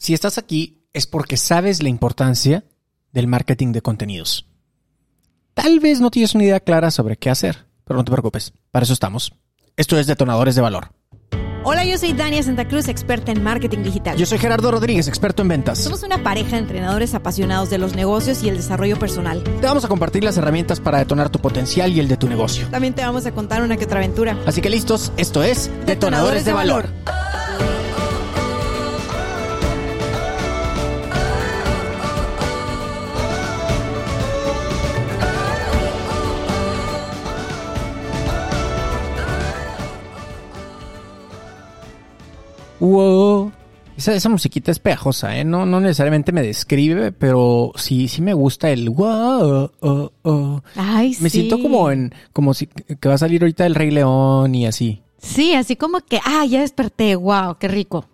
[0.00, 2.64] Si estás aquí es porque sabes la importancia
[3.12, 4.46] del marketing de contenidos.
[5.52, 8.84] Tal vez no tienes una idea clara sobre qué hacer, pero no te preocupes, para
[8.84, 9.34] eso estamos.
[9.76, 10.92] Esto es Detonadores de Valor.
[11.64, 14.16] Hola, yo soy Dania Santa Cruz, experta en marketing digital.
[14.16, 15.80] Yo soy Gerardo Rodríguez, experto en ventas.
[15.80, 19.44] Somos una pareja de entrenadores apasionados de los negocios y el desarrollo personal.
[19.44, 22.66] Te vamos a compartir las herramientas para detonar tu potencial y el de tu negocio.
[22.70, 24.38] También te vamos a contar una que otra aventura.
[24.46, 26.88] Así que listos, esto es Detonadores, de, Valor.
[42.80, 43.52] Wow.
[43.96, 45.44] Esa, esa musiquita es pegajosa, ¿eh?
[45.44, 49.70] No, no necesariamente me describe, pero sí, sí me gusta el wow.
[49.80, 50.62] oh, oh.
[50.74, 51.40] Ay, Me sí.
[51.40, 55.02] siento como en, como si que va a salir ahorita el Rey León y así.
[55.18, 58.06] Sí, así como que, ah, ya desperté, wow, qué rico.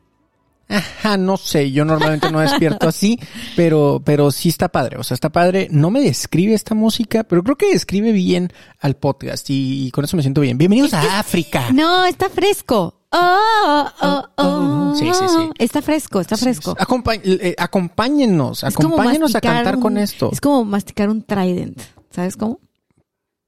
[0.69, 3.21] Ajá, no sé, yo normalmente no despierto así,
[3.55, 4.99] pero, pero sí está padre.
[4.99, 5.69] O sea, está padre.
[5.71, 10.05] No me describe esta música, pero creo que describe bien al podcast y, y con
[10.05, 10.59] eso me siento bien.
[10.59, 11.71] Bienvenidos a África.
[11.73, 12.96] No, está fresco.
[13.13, 15.51] Oh, oh, oh, Sí, sí, sí.
[15.59, 16.75] Está fresco, está fresco.
[16.79, 20.31] Acompañ- eh, acompáñennos, Es a cantar un- con esto.
[20.33, 21.81] Es como masticar un Trident.
[22.11, 22.61] ¿Sabes cómo?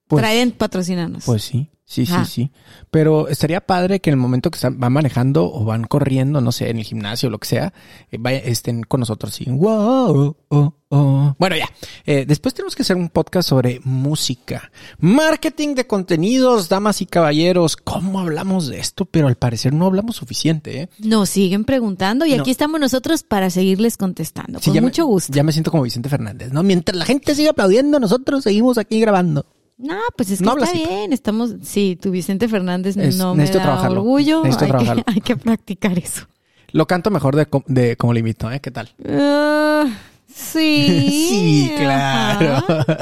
[0.07, 1.25] Pues- Trident patrocinanos.
[1.25, 2.25] Pues sí, sí, sí, Ah.
[2.27, 2.53] sí.
[2.91, 6.53] Pero estaría padre que en el momento que están- van manejando o van corriendo, no
[6.53, 7.73] sé, en el gimnasio o lo que sea,
[8.11, 9.47] eh, vaya- estén con nosotros así.
[9.51, 11.35] Wow, oh, oh.
[11.39, 11.69] Bueno, ya.
[12.07, 14.71] Eh, después tenemos que hacer un podcast sobre música.
[14.99, 17.77] Marketing de contenidos, damas y caballeros.
[17.77, 19.05] ¿Cómo hablamos de esto?
[19.05, 20.89] Pero al parecer no hablamos suficiente, ¿eh?
[20.99, 22.43] Nos siguen preguntando y No.
[22.43, 24.59] aquí estamos nosotros para seguirles contestando.
[24.61, 25.33] Sí, Con me- mucho gusto.
[25.35, 26.63] Ya me siento como Vicente Fernández, ¿no?
[26.63, 29.47] Mientras la gente sigue aplaudiendo, nosotros seguimos aquí grabando.
[29.79, 30.79] No, pues es que No está así.
[30.87, 31.13] bien.
[31.13, 34.01] Estamos, sí, tu Vicente Fernández Es- no me da trabajarlo.
[34.01, 34.43] orgullo.
[34.43, 35.05] Necesito hay, trabajarlo.
[35.05, 36.27] Que, hay que practicar eso.
[36.73, 38.19] Lo canto mejor de, co- de como lo
[38.51, 38.61] ¿eh?
[38.61, 38.91] ¿Qué tal?
[39.09, 39.87] Ah,
[40.33, 41.07] sí.
[41.29, 42.57] Sí, claro.
[42.69, 42.99] ajá.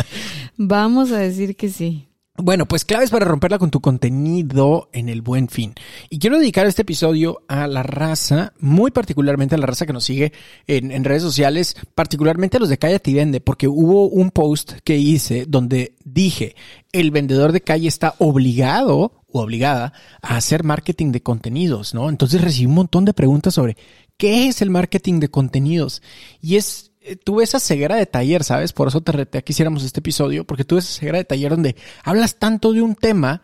[0.57, 2.07] Vamos a decir que sí.
[2.39, 5.75] Bueno, pues claves para romperla con tu contenido en el buen fin.
[6.11, 10.05] Y quiero dedicar este episodio a la raza, muy particularmente a la raza que nos
[10.05, 10.33] sigue
[10.67, 14.99] en, redes sociales, particularmente a los de Cállate y Vende, porque hubo un post que
[14.99, 16.57] hice donde dije,
[16.93, 22.11] el vendedor de calle está obligado o obligada a hacer marketing de contenidos, ¿no?
[22.11, 23.79] Entonces recibí un montón de preguntas sobre
[24.19, 26.03] qué es el marketing de contenidos.
[26.43, 26.93] Y es
[27.25, 28.73] tuve esa ceguera de taller, ¿sabes?
[28.73, 31.77] Por eso te reté que hiciéramos este episodio, porque tuve esa ceguera de taller donde
[32.03, 33.43] hablas tanto de un tema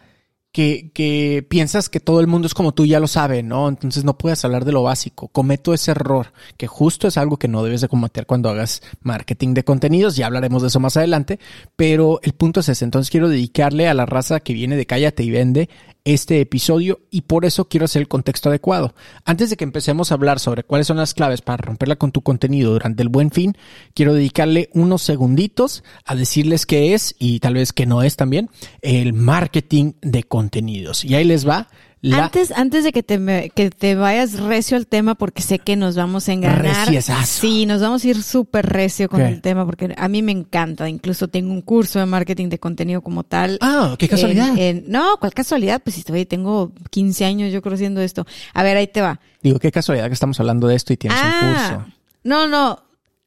[0.52, 3.68] que, que piensas que todo el mundo es como tú, ya lo sabe, ¿no?
[3.68, 5.28] Entonces no puedes hablar de lo básico.
[5.28, 9.54] Cometo ese error, que justo es algo que no debes de cometer cuando hagas marketing
[9.54, 11.38] de contenidos, ya hablaremos de eso más adelante,
[11.74, 12.84] pero el punto es ese.
[12.84, 15.70] Entonces quiero dedicarle a la raza que viene de Cállate y Vende
[16.04, 18.94] este episodio y por eso quiero hacer el contexto adecuado.
[19.24, 22.22] Antes de que empecemos a hablar sobre cuáles son las claves para romperla con tu
[22.22, 23.56] contenido durante el buen fin,
[23.94, 28.50] quiero dedicarle unos segunditos a decirles qué es y tal vez qué no es también
[28.80, 31.04] el marketing de contenidos.
[31.04, 31.68] Y ahí les va
[32.10, 35.60] la Antes, antes de que te, me- que te vayas recio al tema, porque sé
[35.60, 36.84] que nos vamos a enganar.
[36.86, 37.40] Reciesazo.
[37.40, 39.28] Sí, nos vamos a ir súper recio con ¿Qué?
[39.28, 40.88] el tema, porque a mí me encanta.
[40.88, 43.56] Incluso tengo un curso de marketing de contenido como tal.
[43.60, 44.48] Ah, qué casualidad.
[44.58, 45.80] En- en- no, ¿cuál casualidad?
[45.82, 48.26] Pues si todavía tengo 15 años yo creo haciendo esto.
[48.52, 49.20] A ver, ahí te va.
[49.42, 51.74] Digo, qué casualidad que estamos hablando de esto y tienes un curso.
[51.74, 51.86] Ah,
[52.24, 52.80] no, no.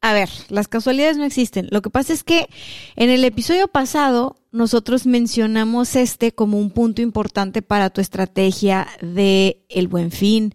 [0.06, 1.66] A ver, las casualidades no existen.
[1.72, 2.46] Lo que pasa es que
[2.94, 9.64] en el episodio pasado nosotros mencionamos este como un punto importante para tu estrategia de
[9.68, 10.54] el buen fin.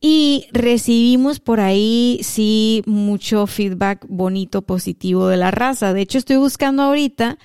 [0.00, 5.92] Y recibimos por ahí, sí, mucho feedback bonito, positivo de la raza.
[5.92, 7.36] De hecho, estoy buscando ahorita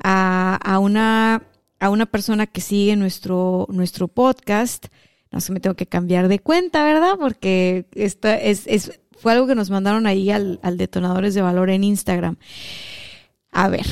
[0.00, 1.42] a, una,
[1.80, 4.86] a una persona que sigue nuestro, nuestro podcast.
[5.32, 7.16] No sé, me tengo que cambiar de cuenta, ¿verdad?
[7.18, 11.82] Porque esta es, es, fue algo que nos mandaron ahí al, Detonadores de Valor en
[11.82, 12.36] Instagram.
[13.52, 13.86] A ver,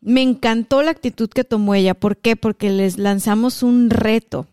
[0.00, 1.92] me encantó la actitud que tomó ella.
[1.92, 2.36] ¿Por qué?
[2.36, 4.46] Porque les lanzamos un reto.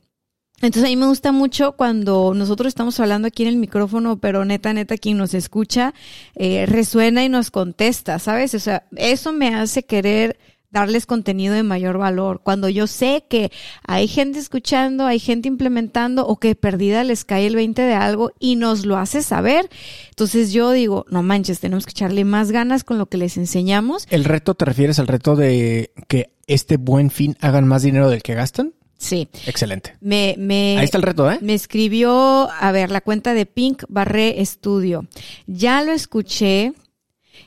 [0.56, 4.44] Entonces a mí me gusta mucho cuando nosotros estamos hablando aquí en el micrófono, pero
[4.44, 5.93] neta, neta, quien nos escucha
[6.35, 8.53] eh, resuena y nos contesta, ¿sabes?
[8.55, 10.38] O sea, eso me hace querer
[10.76, 12.42] darles contenido de mayor valor.
[12.44, 13.50] Cuando yo sé que
[13.88, 18.34] hay gente escuchando, hay gente implementando o que perdida les cae el 20 de algo
[18.40, 19.70] y nos lo hace saber,
[20.10, 24.06] entonces yo digo, no manches, tenemos que echarle más ganas con lo que les enseñamos.
[24.10, 28.22] ¿El reto te refieres al reto de que este buen fin hagan más dinero del
[28.22, 28.74] que gastan?
[28.98, 29.30] Sí.
[29.46, 29.96] Excelente.
[30.02, 31.38] Me, me, Ahí está el reto, ¿eh?
[31.42, 35.06] Me escribió, a ver, la cuenta de Pink Barré Estudio.
[35.48, 36.74] Ya lo escuché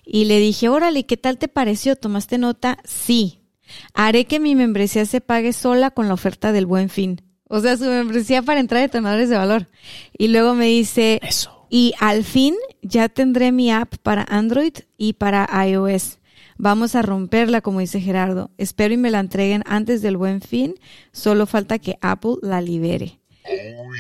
[0.05, 1.96] y le dije, órale, ¿qué tal te pareció?
[1.96, 2.79] ¿Tomaste nota?
[2.85, 3.40] Sí.
[3.94, 7.20] Haré que mi membresía se pague sola con la oferta del buen fin.
[7.49, 9.69] O sea, su membresía para entrar a detonadores de valor.
[10.17, 11.67] Y luego me dice, Eso.
[11.70, 16.19] y al fin ya tendré mi app para Android y para iOS.
[16.58, 18.50] Vamos a romperla, como dice Gerardo.
[18.58, 20.75] Espero y me la entreguen antes del buen fin.
[21.12, 23.20] Solo falta que Apple la libere.
[23.44, 23.91] Oh,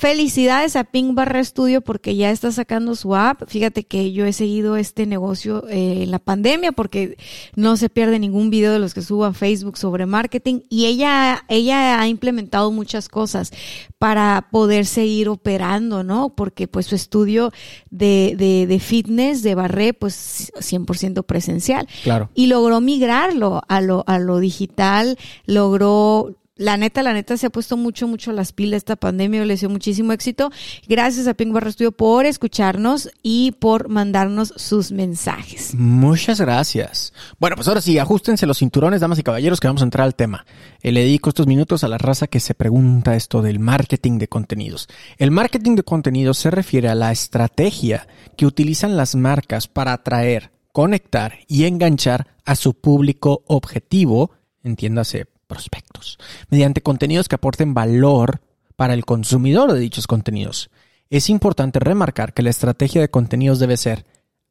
[0.00, 3.42] Felicidades a Pink Barra Studio porque ya está sacando su app.
[3.46, 7.18] Fíjate que yo he seguido este negocio eh, en la pandemia porque
[7.54, 11.44] no se pierde ningún video de los que subo a Facebook sobre marketing y ella,
[11.48, 13.52] ella ha implementado muchas cosas
[13.98, 16.30] para poder seguir operando, ¿no?
[16.34, 17.52] Porque pues su estudio
[17.90, 21.86] de, de, de fitness de Barré pues 100% presencial.
[22.02, 22.30] Claro.
[22.34, 27.50] Y logró migrarlo a lo, a lo digital, logró la neta, la neta se ha
[27.50, 30.50] puesto mucho, mucho las pilas esta pandemia, le deseo muchísimo éxito.
[30.86, 35.74] Gracias a Pink Barra Studio por escucharnos y por mandarnos sus mensajes.
[35.74, 37.14] Muchas gracias.
[37.38, 40.14] Bueno, pues ahora sí, ajustense los cinturones, damas y caballeros, que vamos a entrar al
[40.14, 40.44] tema.
[40.82, 44.28] Eh, le dedico estos minutos a la raza que se pregunta esto del marketing de
[44.28, 44.86] contenidos.
[45.16, 50.50] El marketing de contenidos se refiere a la estrategia que utilizan las marcas para atraer,
[50.72, 56.16] conectar y enganchar a su público objetivo, entiéndase prospectos,
[56.48, 58.40] mediante contenidos que aporten valor
[58.76, 60.70] para el consumidor de dichos contenidos.
[61.10, 64.06] Es importante remarcar que la estrategia de contenidos debe ser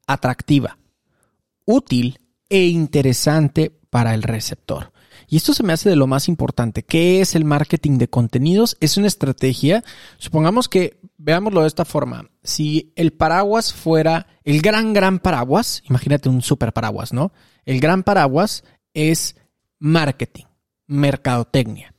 [0.08, 0.78] atractiva,
[1.66, 2.20] útil
[2.50, 4.92] e interesante para el receptor.
[5.30, 6.84] Y esto se me hace de lo más importante.
[6.84, 8.76] ¿Qué es el marketing de contenidos?
[8.82, 9.86] Es una estrategia.
[10.18, 12.30] Supongamos que, veámoslo de esta forma.
[12.44, 17.32] Si el paraguas fuera el gran, gran paraguas, imagínate un super paraguas, ¿no?
[17.64, 18.64] El gran paraguas
[18.94, 19.36] es
[19.80, 20.49] marketing
[20.90, 21.94] mercadotecnia.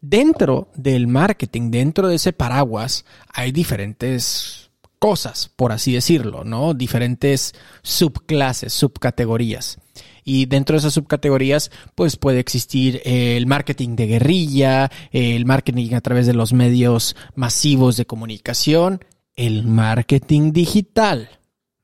[0.00, 6.72] Dentro del marketing, dentro de ese paraguas, hay diferentes cosas, por así decirlo, ¿no?
[6.72, 9.78] Diferentes subclases, subcategorías.
[10.24, 16.00] Y dentro de esas subcategorías, pues puede existir el marketing de guerrilla, el marketing a
[16.00, 21.28] través de los medios masivos de comunicación, el marketing digital,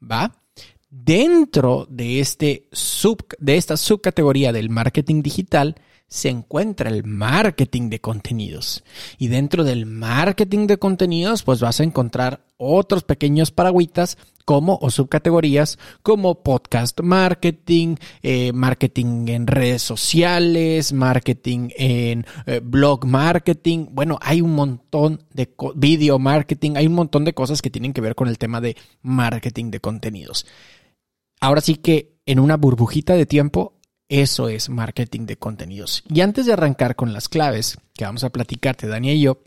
[0.01, 0.43] ¿va?
[0.89, 5.77] Dentro de, este sub, de esta subcategoría del marketing digital,
[6.15, 8.85] se encuentra el marketing de contenidos.
[9.19, 14.91] Y dentro del marketing de contenidos, pues vas a encontrar otros pequeños paragüitas como o
[14.93, 23.89] subcategorías como podcast marketing, eh, marketing en redes sociales, marketing en eh, blog marketing.
[23.91, 28.01] Bueno, hay un montón de video marketing, hay un montón de cosas que tienen que
[28.01, 30.47] ver con el tema de marketing de contenidos.
[31.41, 33.74] Ahora sí que en una burbujita de tiempo
[34.23, 36.05] eso es marketing de contenidos.
[36.09, 39.43] Y antes de arrancar con las claves que vamos a platicarte, Dani y yo,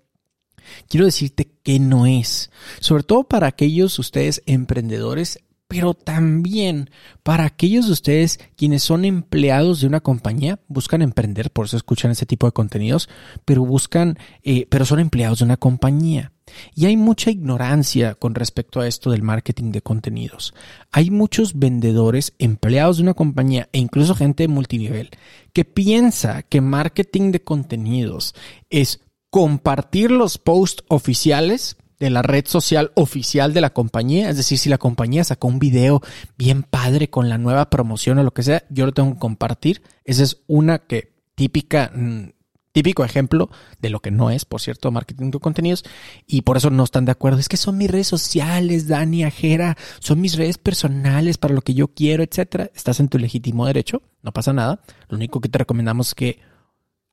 [0.90, 2.52] quiero decirte que no es.
[2.82, 6.90] Sobre todo para aquellos ustedes emprendedores pero también
[7.24, 12.12] para aquellos de ustedes quienes son empleados de una compañía, buscan emprender, por eso escuchan
[12.12, 13.10] ese tipo de contenidos,
[13.46, 16.32] pero buscan, eh, pero son empleados de una compañía.
[16.74, 20.54] Y hay mucha ignorancia con respecto a esto del marketing de contenidos.
[20.92, 25.10] Hay muchos vendedores, empleados de una compañía e incluso gente de multinivel
[25.52, 28.34] que piensa que marketing de contenidos
[28.70, 34.30] es compartir los posts oficiales de la red social oficial de la compañía.
[34.30, 36.02] Es decir, si la compañía sacó un video
[36.38, 39.82] bien padre con la nueva promoción o lo que sea, yo lo tengo que compartir.
[40.04, 42.30] Esa es una que típica, mm,
[42.72, 43.50] típico ejemplo
[43.82, 45.84] de lo que no es, por cierto, marketing de contenidos.
[46.28, 47.40] Y por eso no están de acuerdo.
[47.40, 51.74] Es que son mis redes sociales, Dani Ajera, son mis redes personales para lo que
[51.74, 52.70] yo quiero, etcétera.
[52.76, 54.82] Estás en tu legítimo derecho, no pasa nada.
[55.10, 56.40] Lo único que te recomendamos es que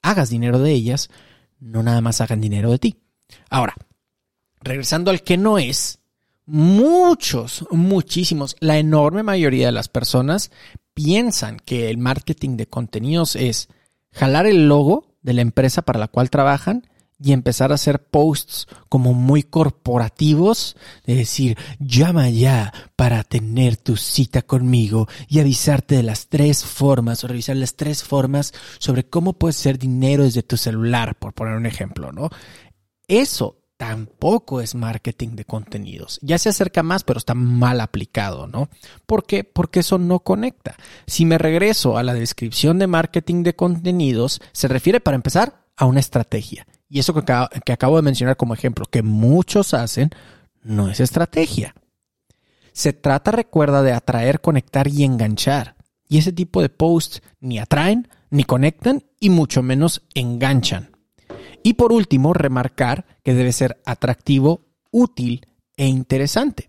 [0.02, 1.08] hagas dinero de ellas,
[1.60, 2.96] no nada más hagan dinero de ti.
[3.48, 3.74] Ahora,
[4.64, 6.00] regresando al que no es,
[6.46, 10.50] muchos, muchísimos, la enorme mayoría de las personas
[10.94, 13.68] piensan que el marketing de contenidos es
[14.12, 18.66] jalar el logo de la empresa para la cual trabajan y empezar a hacer posts
[18.88, 26.02] como muy corporativos, de decir, llama ya para tener tu cita conmigo y avisarte de
[26.02, 30.56] las tres formas o revisar las tres formas sobre cómo puedes hacer dinero desde tu
[30.56, 32.30] celular, por poner un ejemplo, ¿no?
[33.06, 36.18] Eso tampoco es marketing de contenidos.
[36.22, 38.68] Ya se acerca más, pero está mal aplicado, ¿no?
[39.06, 39.44] ¿Por qué?
[39.44, 40.76] Porque eso no conecta.
[41.06, 45.86] Si me regreso a la descripción de marketing de contenidos, se refiere para empezar a
[45.86, 46.66] una estrategia.
[46.88, 50.10] Y eso que, acabo de mencionar como ejemplo, que muchos hacen,
[50.62, 51.74] no es estrategia.
[52.72, 55.76] Se trata, recuerda, de atraer, conectar y enganchar.
[56.08, 60.93] Y ese tipo de posts ni atraen, ni conectan y mucho menos enganchan.
[61.66, 66.68] Y por último, remarcar que debe ser atractivo, útil e interesante.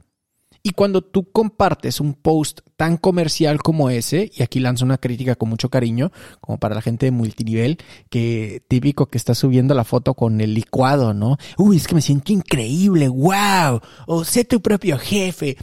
[0.64, 5.36] Y cuando tú compartes un post tan comercial como ese, y aquí lanzo una crítica
[5.36, 7.78] con mucho cariño, como para la gente de multinivel,
[8.10, 11.38] que típico que está subiendo la foto con el licuado, ¿no?
[11.58, 15.58] Uy, es que me siento increíble, wow, o sé tu propio jefe.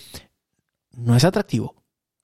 [0.93, 1.75] No es atractivo,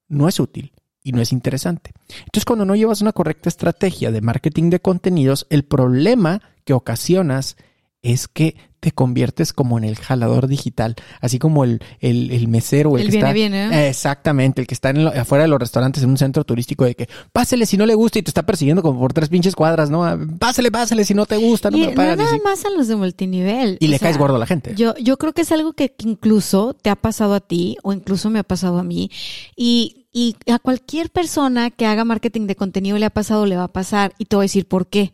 [0.09, 0.73] no es útil
[1.09, 1.93] y no es interesante.
[2.21, 7.57] Entonces, cuando no llevas una correcta estrategia de marketing de contenidos, el problema que ocasionas
[8.03, 12.97] es que te conviertes como en el jalador digital, así como el, el, el mesero,
[12.97, 13.89] el, El que viene, está, viene, ¿eh?
[13.89, 16.95] exactamente, el que está en lo- afuera de los restaurantes en un centro turístico de
[16.95, 19.91] que pásele si no le gusta y te está persiguiendo como por tres pinches cuadras,
[19.91, 20.05] ¿no?
[20.39, 22.15] Pásele, pásele si no te gusta, no Y me lo pagas.
[22.15, 22.41] y nada así.
[22.45, 23.79] más a los de multinivel.
[23.81, 24.75] Y le sea, caes gordo a la gente.
[24.77, 27.93] Yo, yo creo que es algo que que incluso te ha pasado a ti o
[27.93, 29.11] incluso me ha pasado a mí.
[29.57, 33.65] Y, y a cualquier persona que haga marketing de contenido le ha pasado, le va
[33.65, 34.15] a pasar.
[34.19, 35.13] Y te voy a decir por qué.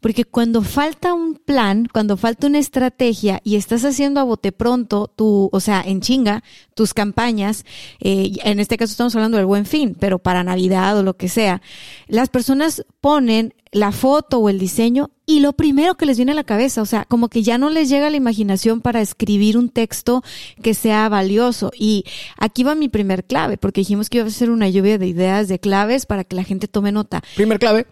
[0.00, 5.12] Porque cuando falta un plan, cuando falta una estrategia y estás haciendo a bote pronto,
[5.14, 7.64] tu, o sea, en chinga, tus campañas,
[8.00, 11.28] eh, en este caso estamos hablando del buen fin, pero para Navidad o lo que
[11.28, 11.60] sea,
[12.06, 16.36] las personas ponen la foto o el diseño y lo primero que les viene a
[16.36, 19.68] la cabeza, o sea, como que ya no les llega la imaginación para escribir un
[19.68, 20.22] texto
[20.62, 21.72] que sea valioso.
[21.76, 22.04] Y
[22.38, 25.48] aquí va mi primer clave, porque dijimos que iba a ser una lluvia de ideas,
[25.48, 27.22] de claves para que la gente tome nota.
[27.34, 27.86] Primer clave,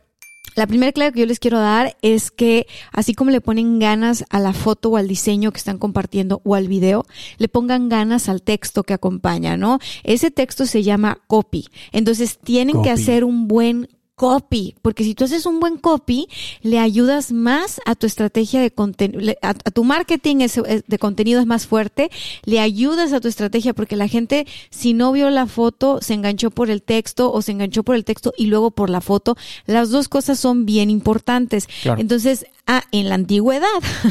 [0.55, 4.25] La primera clave que yo les quiero dar es que así como le ponen ganas
[4.31, 7.05] a la foto o al diseño que están compartiendo o al video,
[7.39, 9.81] le pongan ganas al texto que acompaña, ¿no?
[10.05, 11.67] Ese texto se llama copy.
[11.91, 12.85] Entonces tienen Copy.
[12.85, 16.29] que hacer un buen copy, porque si tú haces un buen copy,
[16.63, 20.47] le ayudas más a tu estrategia de contenido, a, a tu marketing
[20.87, 22.11] de contenido es más fuerte,
[22.45, 26.51] le ayudas a tu estrategia porque la gente si no vio la foto se enganchó
[26.51, 29.37] por el texto o se enganchó por el texto y luego por la foto.
[29.67, 31.69] Las dos cosas son bien importantes.
[31.83, 32.01] Claro.
[32.01, 33.67] Entonces, ah, en la antigüedad,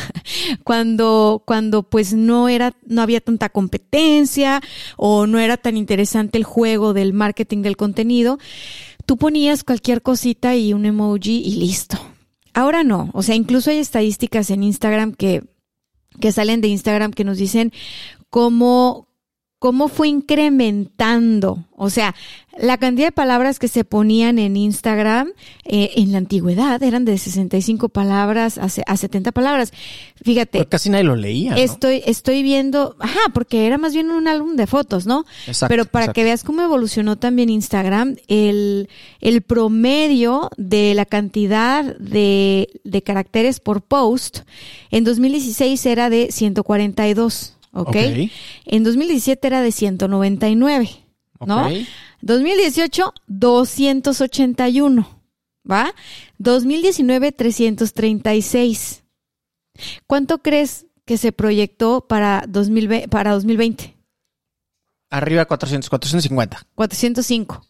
[0.63, 4.61] cuando, cuando pues no era, no había tanta competencia
[4.97, 8.39] o no era tan interesante el juego del marketing del contenido,
[9.05, 11.97] tú ponías cualquier cosita y un emoji y listo.
[12.53, 15.43] Ahora no, o sea, incluso hay estadísticas en Instagram que,
[16.19, 17.71] que salen de Instagram que nos dicen
[18.29, 19.07] cómo,
[19.63, 22.13] cómo fue incrementando, o sea,
[22.59, 25.31] la cantidad de palabras que se ponían en Instagram
[25.63, 29.71] eh, en la antigüedad eran de 65 palabras a, a 70 palabras.
[30.21, 31.51] Fíjate, pues casi nadie lo leía.
[31.51, 31.57] ¿no?
[31.57, 35.23] Estoy, estoy viendo, ajá, porque era más bien un álbum de fotos, ¿no?
[35.47, 36.15] Exacto, Pero para exacto.
[36.15, 38.89] que veas cómo evolucionó también Instagram, el,
[39.21, 44.39] el promedio de la cantidad de, de caracteres por post
[44.91, 47.89] en 2016 era de 142, ¿ok?
[47.89, 47.95] Ok.
[48.65, 50.89] En 2017 era de 199,
[51.45, 51.67] ¿no?
[51.67, 51.73] Ok.
[52.21, 55.21] 2018, 281,
[55.69, 55.93] ¿va?
[56.37, 59.03] 2019, 336.
[60.07, 63.95] ¿Cuánto crees que se proyectó para, 2020, para 2020?
[65.09, 66.67] Arriba de 400, 450.
[66.75, 67.65] 405.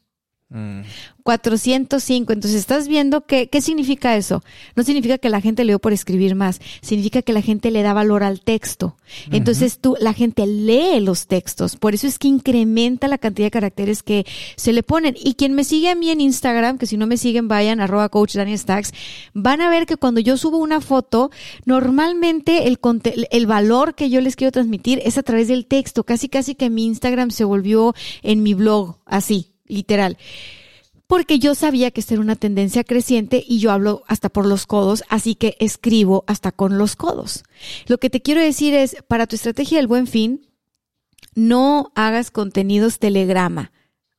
[0.54, 0.82] Mm.
[1.24, 2.32] 405.
[2.32, 4.44] Entonces, ¿estás viendo qué, qué significa eso?
[4.76, 7.94] No significa que la gente leyó por escribir más, significa que la gente le da
[7.94, 8.96] valor al texto.
[9.32, 11.76] Entonces, tú, la gente lee los textos.
[11.76, 15.16] Por eso es que incrementa la cantidad de caracteres que se le ponen.
[15.18, 18.10] Y quien me sigue a mí en Instagram, que si no me siguen, vayan, arroba
[18.10, 18.92] coach Daniel Stacks,
[19.34, 21.32] van a ver que cuando yo subo una foto,
[21.66, 22.80] normalmente el,
[23.32, 26.04] el valor que yo les quiero transmitir es a través del texto.
[26.04, 30.17] Casi, casi que mi Instagram se volvió en mi blog, así, literal
[31.08, 34.65] porque yo sabía que esta era una tendencia creciente y yo hablo hasta por los
[34.65, 37.43] codos, así que escribo hasta con los codos.
[37.86, 40.50] Lo que te quiero decir es, para tu estrategia del buen fin,
[41.36, 43.72] no hagas contenidos telegrama.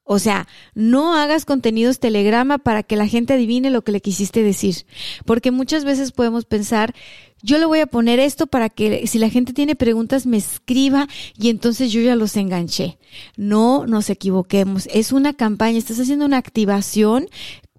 [0.05, 4.43] O sea, no hagas contenidos telegrama para que la gente adivine lo que le quisiste
[4.43, 4.85] decir.
[5.25, 6.95] Porque muchas veces podemos pensar,
[7.43, 11.09] yo le voy a poner esto para que si la gente tiene preguntas me escriba
[11.39, 12.99] y entonces yo ya los enganché.
[13.37, 14.89] No nos equivoquemos.
[14.93, 17.29] Es una campaña, estás haciendo una activación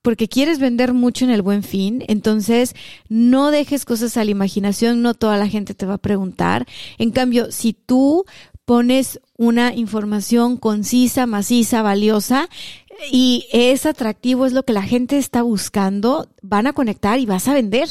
[0.01, 2.75] porque quieres vender mucho en el buen fin, entonces
[3.09, 6.67] no dejes cosas a la imaginación, no toda la gente te va a preguntar.
[6.99, 8.23] En cambio, si tú
[8.65, 12.49] pones una información concisa, maciza, valiosa
[13.11, 17.47] y es atractivo, es lo que la gente está buscando, van a conectar y vas
[17.47, 17.89] a vender.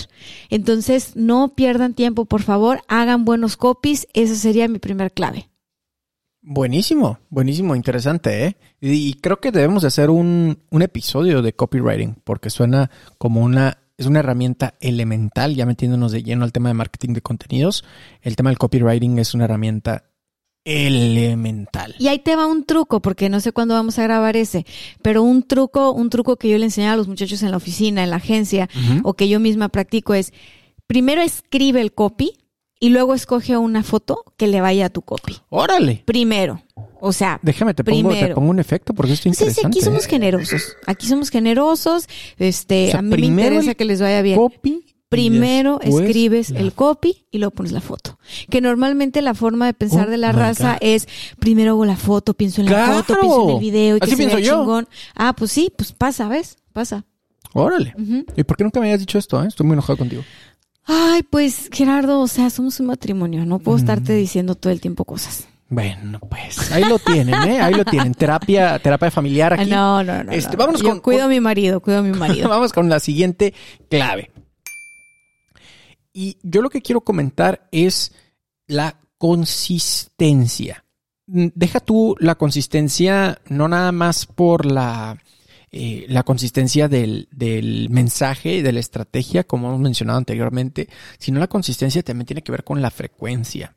[0.50, 5.50] Entonces, no pierdan tiempo, por favor, hagan buenos copies, esa sería mi primer clave.
[6.46, 8.56] Buenísimo, buenísimo, interesante, ¿eh?
[8.80, 13.78] Y, creo que debemos de hacer un, un episodio de copywriting, porque suena como una,
[13.96, 17.84] es una herramienta elemental, ya metiéndonos de lleno al tema de marketing de contenidos.
[18.20, 20.04] El tema del copywriting es una herramienta
[20.64, 21.94] elemental.
[21.98, 24.64] Y ahí te va un truco, porque no sé cuándo vamos a grabar ese,
[25.02, 28.02] pero un truco, un truco que yo le enseñaba a los muchachos en la oficina,
[28.02, 28.68] en la agencia,
[29.02, 30.32] o que yo misma practico es,
[30.86, 32.38] primero escribe el copy
[32.80, 35.36] y luego escoge una foto que le vaya a tu copy.
[35.48, 36.02] Órale.
[36.04, 36.62] Primero.
[37.00, 39.54] O sea, déjame te pongo, te pongo un efecto porque esto es interesante.
[39.54, 40.76] Sí, sí, aquí somos generosos.
[40.86, 42.08] Aquí somos generosos.
[42.38, 44.38] Este, a mí me interesa que les vaya bien.
[44.38, 48.18] Copy Primero escribes el copy y luego pones la foto.
[48.50, 50.78] Que normalmente la forma de pensar Oh de la raza God.
[50.82, 54.06] es primero hago la foto, pienso en la foto, pienso en el video y que
[54.06, 54.60] Así se vea yo.
[54.60, 54.88] chingón.
[55.14, 56.56] Ah, pues sí, pues pasa, ¿ves?
[56.72, 57.04] Pasa.
[57.52, 57.94] Órale.
[58.36, 59.42] ¿Y por qué nunca me habías dicho esto?
[59.42, 59.46] eh?
[59.48, 60.22] Estoy muy enojado contigo.
[60.86, 65.04] Ay, pues Gerardo, o sea, somos un matrimonio, no puedo estarte diciendo todo el tiempo
[65.04, 65.48] cosas.
[65.70, 67.60] Bueno, pues ahí lo tienen, ¿eh?
[67.60, 68.12] Ahí lo tienen.
[68.14, 69.70] Terapia, terapia familiar aquí.
[69.70, 70.30] No, no, no.
[70.30, 70.58] Este, no.
[70.58, 72.48] vámonos Yo con- cuido a mi marido, cuido a mi marido.
[72.50, 73.54] Vamos con la siguiente
[73.88, 74.30] clave.
[76.14, 78.12] Y yo lo que quiero comentar es
[78.68, 80.84] la consistencia.
[81.26, 85.18] Mm, Deja tú la consistencia no nada más por la,
[85.72, 91.48] eh, la consistencia del, del mensaje, de la estrategia, como hemos mencionado anteriormente, sino la
[91.48, 93.76] consistencia también tiene que ver con la frecuencia.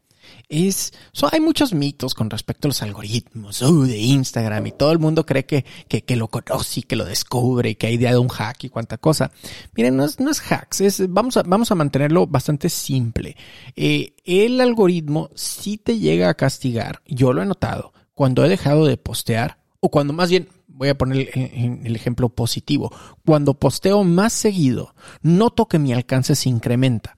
[0.50, 4.92] Es, so, hay muchos mitos con respecto a los algoritmos uh, de Instagram y todo
[4.92, 8.12] el mundo cree que, que, lo conoce y que lo descubre y que hay idea
[8.12, 9.32] de un hack y cuánta cosa.
[9.76, 13.36] Miren, no es, no es hacks, vamos, a, vamos a mantenerlo bastante simple.
[13.76, 18.86] Eh, el algoritmo sí te llega a castigar, yo lo he notado, cuando he dejado
[18.86, 22.92] de postear o cuando más bien voy a poner el ejemplo positivo,
[23.26, 27.17] cuando posteo más seguido, noto que mi alcance se incrementa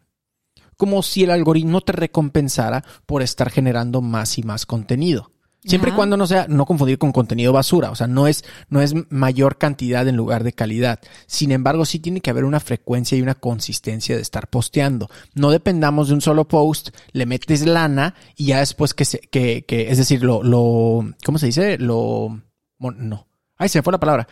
[0.79, 5.29] como si el algoritmo te recompensara por estar generando más y más contenido.
[5.65, 8.81] Siempre y cuando no sea, no confundir con contenido basura, o sea, no es, no
[8.81, 11.01] es mayor cantidad en lugar de calidad.
[11.27, 15.09] Sin embargo, sí tiene que haber una frecuencia y una consistencia de estar posteando.
[15.33, 19.65] No dependamos de un solo post, le metes lana y ya después que se, que,
[19.65, 21.77] que, es decir, lo, lo, ¿cómo se dice?
[21.77, 22.41] Lo,
[22.79, 23.28] no.
[23.61, 24.27] Ay, se me fue la palabra.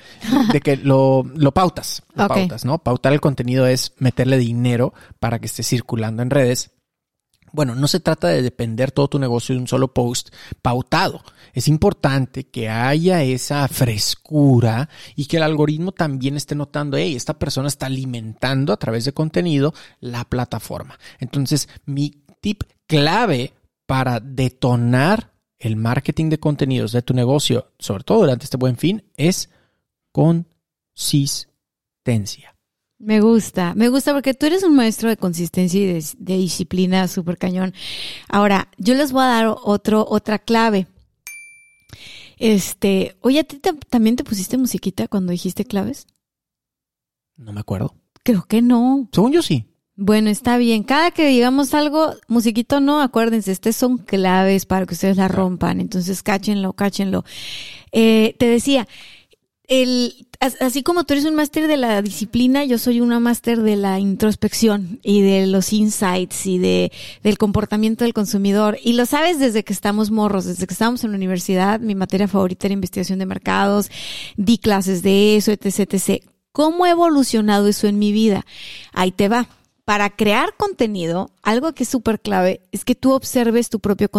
[0.54, 2.02] De que lo, lo pautas.
[2.16, 2.80] Lo pautas, ¿no?
[2.80, 6.72] Pautar el contenido es meterle dinero para que esté circulando en redes.
[7.52, 10.30] Bueno, no se trata de depender todo tu negocio de un solo post
[10.62, 11.24] pautado.
[11.54, 17.38] Es importante que haya esa frescura y que el algoritmo también esté notando, hey, esta
[17.38, 20.98] persona está alimentando a través de contenido la plataforma.
[21.20, 23.54] Entonces, mi tip clave
[23.86, 29.04] para detonar el marketing de contenidos de tu negocio, sobre todo durante este buen fin,
[29.18, 29.50] es
[30.12, 32.56] consistencia.
[33.00, 37.08] Me gusta, me gusta porque tú eres un maestro de consistencia y de, de disciplina
[37.08, 37.74] súper cañón.
[38.28, 40.88] Ahora, yo les voy a dar otro, otra clave.
[42.38, 46.08] Este, oye, ¿a ti te- también te pusiste musiquita cuando dijiste claves?
[47.36, 47.96] No me acuerdo.
[48.24, 49.08] Creo que no.
[49.12, 49.66] Según yo sí.
[50.00, 50.84] Bueno, está bien.
[50.84, 55.82] Cada que digamos algo, musiquito no, acuérdense, estas son claves para que ustedes la rompan.
[55.82, 57.26] Entonces, cáchenlo, cáchenlo.
[57.92, 58.88] Eh, te decía,
[59.68, 63.62] el, as- así como tú eres un máster de la disciplina, yo soy una máster
[63.64, 66.92] de la introspección y de los insights y de,
[67.24, 68.78] del comportamiento del consumidor.
[68.84, 72.28] Y lo sabes desde que estamos morros, desde que estábamos en la universidad, mi materia
[72.28, 73.90] favorita era investigación de mercados,
[74.38, 76.24] di clases de eso, etc, etc.
[76.52, 78.46] ¿Cómo ha evolucionado eso en mi vida?
[78.94, 79.50] Ahí te va.
[79.88, 84.10] Para crear contenido, algo que es súper clave es que tú observes tu propio,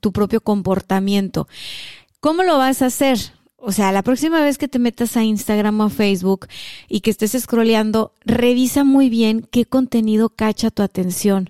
[0.00, 1.48] tu propio comportamiento.
[2.20, 3.18] ¿Cómo lo vas a hacer?
[3.56, 6.46] O sea, la próxima vez que te metas a Instagram o a Facebook
[6.90, 11.48] y que estés scrolleando, revisa muy bien qué contenido cacha tu atención.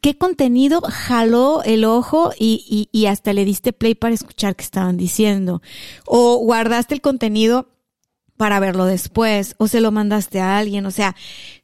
[0.00, 4.62] ¿Qué contenido jaló el ojo y, y, y hasta le diste play para escuchar qué
[4.62, 5.62] estaban diciendo?
[6.06, 7.66] O guardaste el contenido
[8.36, 10.86] para verlo después o se lo mandaste a alguien.
[10.86, 11.14] O sea,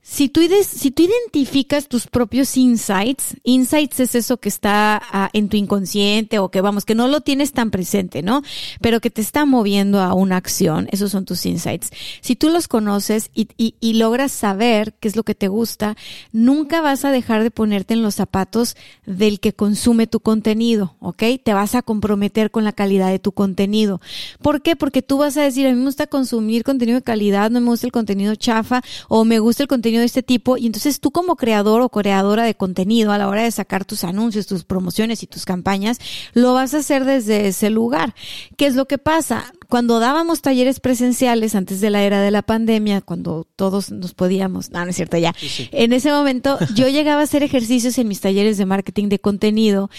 [0.03, 5.49] si tú, si tú identificas tus propios insights, insights es eso que está ah, en
[5.49, 8.43] tu inconsciente o que vamos, que no lo tienes tan presente, ¿no?
[8.81, 11.91] Pero que te está moviendo a una acción, esos son tus insights.
[12.23, 15.97] Si tú los conoces y, y, y logras saber qué es lo que te gusta,
[16.33, 21.23] nunca vas a dejar de ponerte en los zapatos del que consume tu contenido, ¿ok?
[21.45, 24.01] Te vas a comprometer con la calidad de tu contenido.
[24.41, 24.77] ¿Por qué?
[24.77, 27.69] Porque tú vas a decir, a mí me gusta consumir contenido de calidad, no me
[27.69, 30.57] gusta el contenido chafa o me gusta el contenido de este tipo.
[30.57, 34.05] Y entonces tú como creador o creadora de contenido a la hora de sacar tus
[34.05, 35.99] anuncios, tus promociones y tus campañas,
[36.35, 38.15] lo vas a hacer desde ese lugar.
[38.57, 39.53] ¿Qué es lo que pasa?
[39.69, 44.71] Cuando dábamos talleres presenciales antes de la era de la pandemia, cuando todos nos podíamos,
[44.71, 45.35] no, no es cierto ya,
[45.71, 49.91] en ese momento yo llegaba a hacer ejercicios en mis talleres de marketing de contenido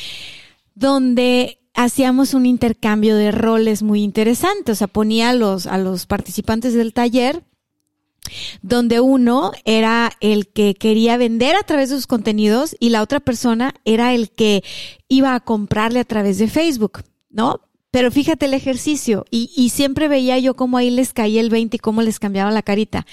[0.75, 4.71] donde hacíamos un intercambio de roles muy interesante.
[4.71, 7.43] O sea, ponía a los, a los participantes del taller
[8.61, 13.19] donde uno era el que quería vender a través de sus contenidos y la otra
[13.19, 14.63] persona era el que
[15.07, 17.61] iba a comprarle a través de Facebook, ¿no?
[17.89, 21.75] Pero fíjate el ejercicio y, y siempre veía yo cómo ahí les caía el 20
[21.75, 23.05] y cómo les cambiaba la carita.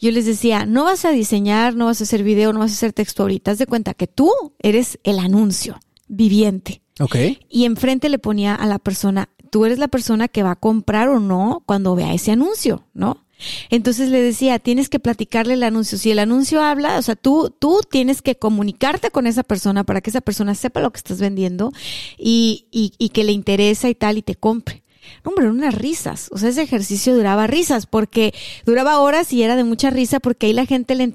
[0.00, 2.74] Yo les decía, no vas a diseñar, no vas a hacer video, no vas a
[2.74, 3.50] hacer texto ahorita.
[3.50, 6.81] Haz de cuenta que tú eres el anuncio viviente.
[7.00, 7.16] Ok.
[7.48, 11.08] y enfrente le ponía a la persona, tú eres la persona que va a comprar
[11.08, 13.24] o no cuando vea ese anuncio, ¿no?
[13.70, 15.98] Entonces le decía, tienes que platicarle el anuncio.
[15.98, 20.00] Si el anuncio habla, o sea, tú, tú tienes que comunicarte con esa persona para
[20.00, 21.72] que esa persona sepa lo que estás vendiendo
[22.18, 24.82] y, y, y que le interesa y tal y te compre.
[25.24, 26.28] Hombre, unas risas.
[26.32, 28.32] O sea, ese ejercicio duraba risas porque
[28.64, 31.12] duraba horas y era de mucha risa porque ahí la gente le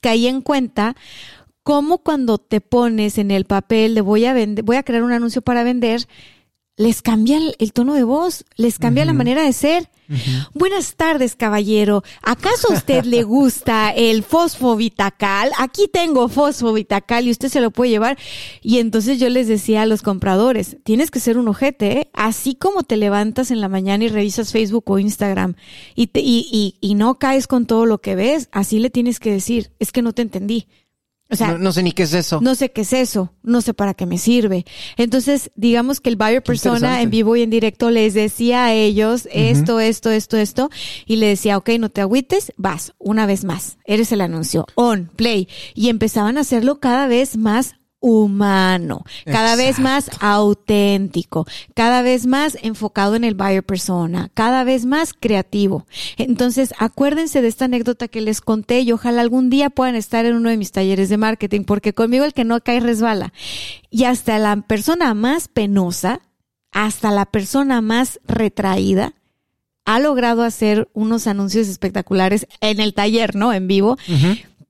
[0.00, 0.96] caía en cuenta
[1.62, 5.12] cómo cuando te pones en el papel de voy a vender, voy a crear un
[5.12, 6.06] anuncio para vender,
[6.76, 9.90] les cambia el, el tono de voz, les cambia la manera de ser.
[10.54, 12.02] Buenas tardes, caballero.
[12.22, 15.50] ¿Acaso a usted le gusta el fosfovitacal?
[15.58, 18.18] Aquí tengo fosfovitacal y usted se lo puede llevar.
[18.62, 22.10] Y entonces yo les decía a los compradores, tienes que ser un ojete, ¿eh?
[22.12, 25.54] Así como te levantas en la mañana y revisas Facebook o Instagram
[25.94, 29.20] y, te- y, y, y no caes con todo lo que ves, así le tienes
[29.20, 30.66] que decir, es que no te entendí.
[31.30, 32.40] O sea, no, no sé ni qué es eso.
[32.40, 34.64] no sé qué es eso, no sé para qué me sirve.
[34.96, 39.28] Entonces, digamos que el buyer persona en vivo y en directo les decía a ellos
[39.32, 40.70] esto, esto, esto, esto,
[41.06, 45.10] y le decía, ok, no te agüites, vas, una vez más, eres el anuncio, on,
[45.16, 52.26] play, y empezaban a hacerlo cada vez más humano, cada vez más auténtico, cada vez
[52.26, 55.86] más enfocado en el buyer persona, cada vez más creativo.
[56.16, 60.34] Entonces, acuérdense de esta anécdota que les conté y ojalá algún día puedan estar en
[60.34, 63.32] uno de mis talleres de marketing, porque conmigo el que no cae resbala.
[63.90, 66.22] Y hasta la persona más penosa,
[66.72, 69.14] hasta la persona más retraída,
[69.84, 73.52] ha logrado hacer unos anuncios espectaculares en el taller, ¿no?
[73.52, 73.98] En vivo,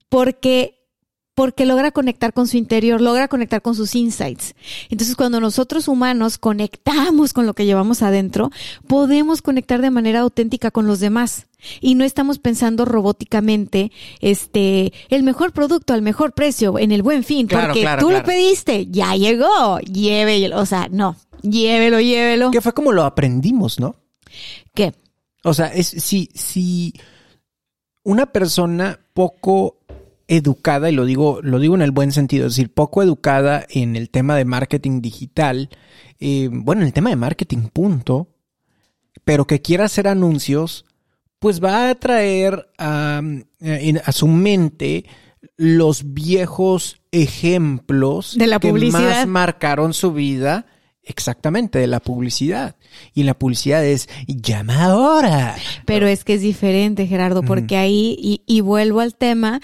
[0.09, 0.80] porque
[1.33, 4.53] porque logra conectar con su interior, logra conectar con sus insights.
[4.89, 8.51] Entonces, cuando nosotros humanos conectamos con lo que llevamos adentro,
[8.87, 11.47] podemos conectar de manera auténtica con los demás.
[11.79, 17.23] Y no estamos pensando robóticamente, este, el mejor producto al mejor precio, en el buen
[17.23, 18.21] fin, Claro, porque claro, tú claro.
[18.21, 22.49] lo pediste, ya llegó, llévelo, o sea, no, llévelo, llévelo.
[22.49, 23.95] Que fue como lo aprendimos, ¿no?
[24.73, 24.93] ¿Qué?
[25.43, 26.93] O sea, es si, si
[28.03, 29.80] una persona poco
[30.35, 33.95] educada, y lo digo, lo digo en el buen sentido, es decir, poco educada en
[33.97, 35.69] el tema de marketing digital,
[36.19, 38.29] eh, bueno, en el tema de marketing, punto,
[39.25, 40.85] pero que quiera hacer anuncios,
[41.39, 43.21] pues va a traer a,
[43.59, 45.05] en- a su mente
[45.57, 49.01] los viejos ejemplos De la que publicidad.
[49.01, 50.65] más marcaron su vida.
[51.03, 52.75] Exactamente, de la publicidad.
[53.13, 55.55] Y la publicidad es llama ahora.
[55.85, 59.61] Pero es que es diferente, Gerardo, porque ahí, y, y vuelvo al tema,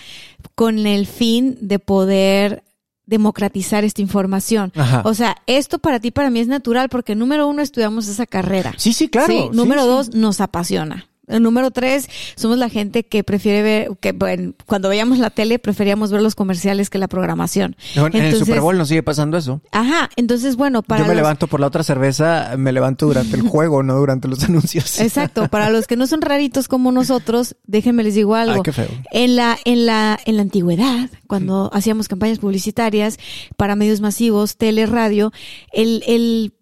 [0.55, 2.63] con el fin de poder
[3.05, 4.71] democratizar esta información.
[4.75, 5.01] Ajá.
[5.05, 8.73] O sea, esto para ti, para mí es natural, porque número uno, estudiamos esa carrera.
[8.77, 9.27] Sí, sí, claro.
[9.27, 9.87] Sí, número sí.
[9.87, 11.07] dos, nos apasiona.
[11.27, 15.59] El número tres, somos la gente que prefiere ver, que bueno, cuando veíamos la tele
[15.59, 17.75] preferíamos ver los comerciales que la programación.
[17.97, 19.59] No, en el Super Bowl nos sigue pasando eso.
[19.73, 23.35] Ajá, entonces bueno, para Yo me los- levanto por la otra cerveza, me levanto durante
[23.35, 25.01] el juego, no durante los anuncios.
[25.01, 28.55] Exacto, para los que no son raritos como nosotros, déjenme les digo algo.
[28.55, 28.87] Ay, qué feo.
[29.11, 33.17] En la, en la, en la antigüedad, cuando hacíamos campañas publicitarias
[33.57, 35.33] para medios masivos, tele, radio,
[35.73, 36.53] el, el,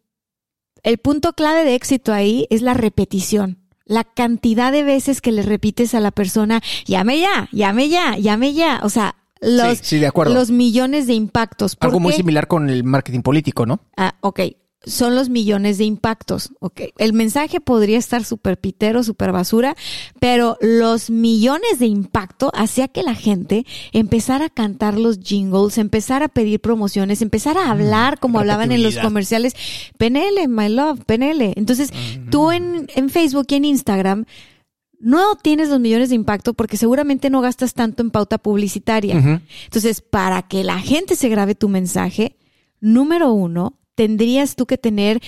[0.81, 3.59] el punto clave de éxito ahí es la repetición.
[3.85, 8.53] La cantidad de veces que le repites a la persona, llame ya, llame ya, llame
[8.53, 8.79] ya.
[8.83, 10.33] O sea, los, Sí, sí, de acuerdo.
[10.33, 11.75] los millones de impactos.
[11.75, 13.81] ¿Por Algo muy similar con el marketing político, ¿no?
[13.95, 14.39] Ah, ok.
[14.85, 16.51] Son los millones de impactos.
[16.59, 16.81] Ok.
[16.97, 19.75] El mensaje podría estar súper pitero, súper basura,
[20.19, 26.25] pero los millones de impacto hacía que la gente empezara a cantar los jingles, empezara
[26.25, 29.55] a pedir promociones, empezara a hablar como hablaban en los comerciales.
[29.97, 31.53] Penele, my love, penele.
[31.55, 31.91] Entonces,
[32.29, 34.25] tú en, en Facebook y en Instagram
[34.99, 39.41] no tienes los millones de impacto porque seguramente no gastas tanto en pauta publicitaria.
[39.65, 42.35] Entonces, para que la gente se grabe tu mensaje,
[42.79, 45.19] número uno, tendrías tú que tener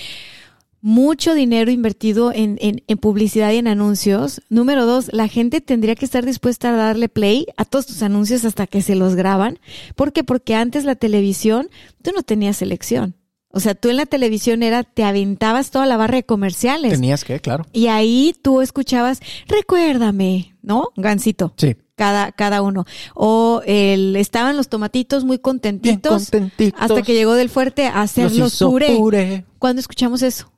[0.80, 4.40] mucho dinero invertido en, en- en publicidad y en anuncios.
[4.48, 8.44] Número dos, la gente tendría que estar dispuesta a darle play a todos tus anuncios
[8.44, 9.58] hasta que se los graban.
[9.96, 10.22] ¿Por qué?
[10.22, 11.68] Porque antes la televisión,
[12.02, 13.14] tú no tenías selección.
[13.50, 16.92] O sea, tú en la televisión era, te aventabas toda la barra de comerciales.
[16.92, 17.66] Tenías que, claro.
[17.72, 20.88] Y ahí tú escuchabas, recuérdame, ¿no?
[20.96, 21.74] Gancito Sí.
[21.98, 22.86] Cada, cada uno.
[23.14, 26.80] O el, estaban los tomatitos muy contentitos, contentitos.
[26.80, 28.96] hasta que llegó del fuerte a Los hacerlos hizo puré.
[28.96, 29.44] puré.
[29.58, 30.50] ¿Cuándo escuchamos eso?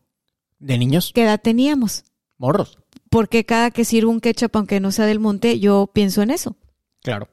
[0.61, 2.05] De niños, ¿Qué edad teníamos?
[2.39, 2.79] morros.
[3.09, 6.57] Porque cada que sirvo un ketchup, aunque no sea del monte, yo pienso en eso.
[7.03, 7.29] Claro.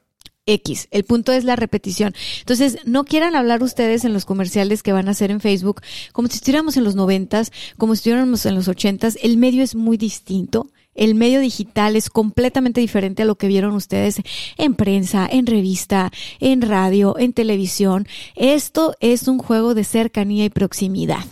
[0.48, 0.88] X.
[0.90, 2.16] El punto es la repetición.
[2.40, 5.82] Entonces, no quieran hablar ustedes en los comerciales que van a hacer en Facebook
[6.12, 9.18] como si estuviéramos en los noventas, como si estuviéramos en los ochentas.
[9.22, 10.72] El medio es muy distinto.
[10.96, 14.20] El medio digital es completamente diferente a lo que vieron ustedes
[14.58, 18.08] en prensa, en revista, en radio, en televisión.
[18.36, 21.24] Esto es un juego de cercanía y proximidad.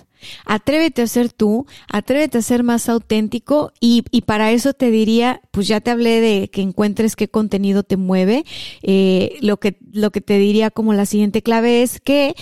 [0.45, 5.67] Atrévete a ser tú, atrévete a ser más auténtico y, para eso te diría, pues
[5.67, 8.45] ya te hablé de que encuentres qué contenido te mueve.
[8.81, 12.35] Eh, lo, que, lo que te diría como la siguiente clave es que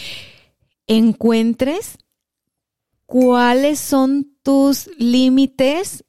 [0.88, 1.98] encuentres
[3.06, 6.04] cuáles son tus límites,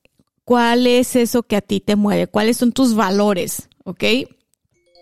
[0.45, 4.05] cuál es eso que a ti te mueve, cuáles son tus valores, ¿ok?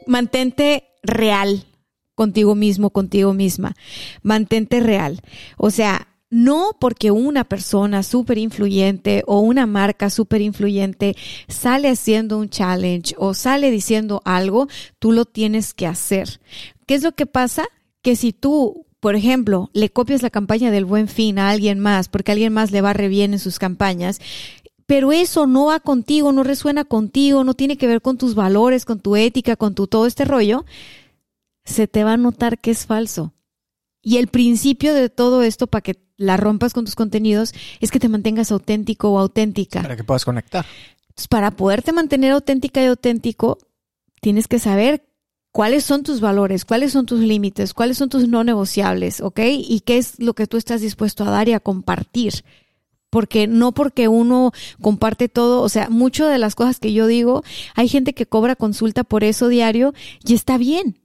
[0.07, 1.67] Mantente real
[2.15, 3.75] contigo mismo, contigo misma.
[4.23, 5.21] Mantente real.
[5.57, 11.15] O sea, no porque una persona súper influyente o una marca súper influyente
[11.47, 14.67] sale haciendo un challenge o sale diciendo algo,
[14.99, 16.41] tú lo tienes que hacer.
[16.87, 17.65] ¿Qué es lo que pasa?
[18.01, 22.09] Que si tú, por ejemplo, le copias la campaña del buen fin a alguien más
[22.09, 24.19] porque alguien más le va re bien en sus campañas,
[24.87, 28.87] pero eso no va contigo, no resuena contigo, no tiene que ver con tus valores,
[28.87, 30.65] con tu ética, con tu todo este rollo,
[31.67, 33.35] se te va a notar que es falso.
[34.03, 38.01] Y el principio de todo esto para que la rompas con tus contenidos es que
[38.01, 39.83] te mantengas auténtico o auténtica.
[39.83, 40.67] Para que puedas conectar.
[41.29, 43.59] para poderte mantener auténtica y auténtico,
[44.21, 45.05] tienes que saber
[45.53, 49.41] cuáles son tus valores, cuáles son tus límites, cuáles son tus no negociables, ¿ok?
[49.45, 52.45] Y qué es lo que tú estás dispuesto a dar y a compartir.
[53.11, 57.45] Porque no porque uno comparte todo, o sea, mucho de las cosas que yo digo,
[57.75, 59.93] hay gente que cobra consulta por eso diario
[60.25, 61.02] y está bien.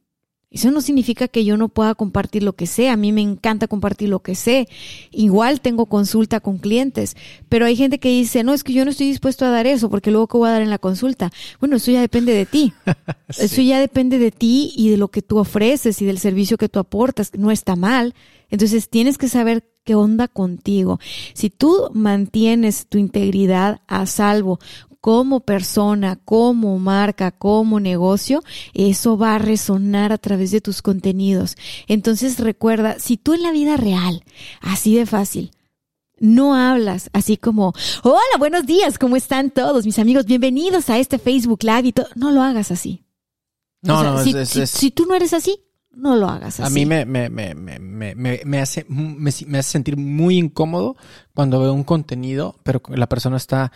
[0.57, 2.89] Eso no significa que yo no pueda compartir lo que sé.
[2.89, 4.67] A mí me encanta compartir lo que sé.
[5.11, 7.15] Igual tengo consulta con clientes.
[7.47, 9.87] Pero hay gente que dice, no, es que yo no estoy dispuesto a dar eso
[9.91, 11.31] porque luego ¿qué voy a dar en la consulta?
[11.59, 12.73] Bueno, eso ya depende de ti.
[13.37, 16.69] Eso ya depende de ti y de lo que tú ofreces y del servicio que
[16.69, 17.31] tú aportas.
[17.37, 18.15] No está mal.
[18.49, 20.99] Entonces tienes que saber qué onda contigo.
[21.33, 24.59] Si tú mantienes tu integridad a salvo
[25.07, 28.43] como persona, como marca, como negocio,
[28.73, 31.55] eso va a resonar a través de tus contenidos.
[31.87, 34.25] Entonces recuerda, si tú en la vida real,
[34.59, 35.51] así de fácil,
[36.19, 40.25] no hablas así como, hola, buenos días, ¿cómo están todos mis amigos?
[40.25, 42.07] Bienvenidos a este Facebook Live y todo.
[42.15, 43.05] No lo hagas así.
[43.81, 44.33] No, no, si,
[44.67, 45.57] si, tú no eres así,
[45.89, 46.69] no lo hagas así.
[46.69, 50.97] A mí me, me, me, me, hace, me, hace sentir muy incómodo
[51.33, 53.71] cuando veo un contenido, pero la persona está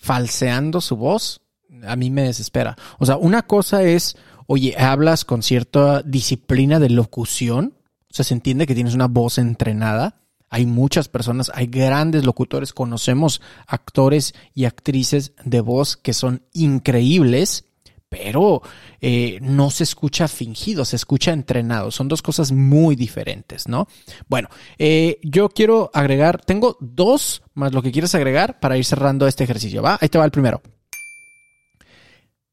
[0.00, 1.42] falseando su voz,
[1.86, 2.76] a mí me desespera.
[2.98, 7.74] O sea, una cosa es, oye, hablas con cierta disciplina de locución,
[8.10, 10.16] o sea, se entiende que tienes una voz entrenada.
[10.48, 17.66] Hay muchas personas, hay grandes locutores, conocemos actores y actrices de voz que son increíbles
[18.10, 18.60] pero
[19.00, 21.90] eh, no se escucha fingido, se escucha entrenado.
[21.90, 23.86] Son dos cosas muy diferentes, ¿no?
[24.28, 29.26] Bueno, eh, yo quiero agregar, tengo dos más lo que quieres agregar para ir cerrando
[29.26, 29.96] este ejercicio, ¿va?
[30.00, 30.60] Ahí te va el primero.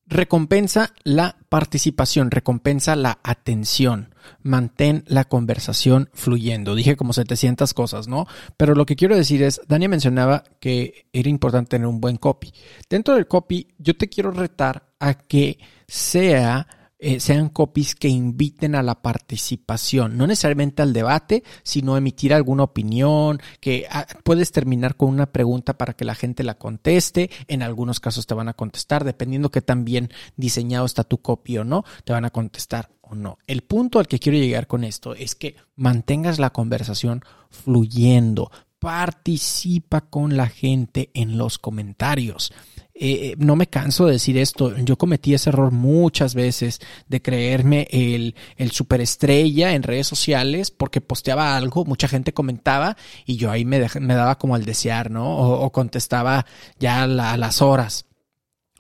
[0.06, 6.76] Recompensa la participación, recompensa la atención, mantén la conversación fluyendo.
[6.76, 8.26] Dije como 700 cosas, ¿no?
[8.56, 12.54] Pero lo que quiero decir es, Dani mencionaba que era importante tener un buen copy.
[12.90, 16.68] Dentro del copy, yo te quiero retar a que sea
[17.00, 22.64] eh, sean copies que inviten a la participación, no necesariamente al debate, sino emitir alguna
[22.64, 27.62] opinión, que ah, puedes terminar con una pregunta para que la gente la conteste, en
[27.62, 31.64] algunos casos te van a contestar, dependiendo que tan bien diseñado está tu copy o
[31.64, 33.38] no, te van a contestar o no.
[33.46, 40.02] El punto al que quiero llegar con esto es que mantengas la conversación fluyendo, participa
[40.02, 42.52] con la gente en los comentarios.
[43.00, 47.88] Eh, no me canso de decir esto, yo cometí ese error muchas veces de creerme
[47.92, 53.66] el, el superestrella en redes sociales porque posteaba algo, mucha gente comentaba y yo ahí
[53.66, 55.38] me, me daba como al desear, ¿no?
[55.38, 56.48] O, contestaba
[56.80, 58.08] ya a las horas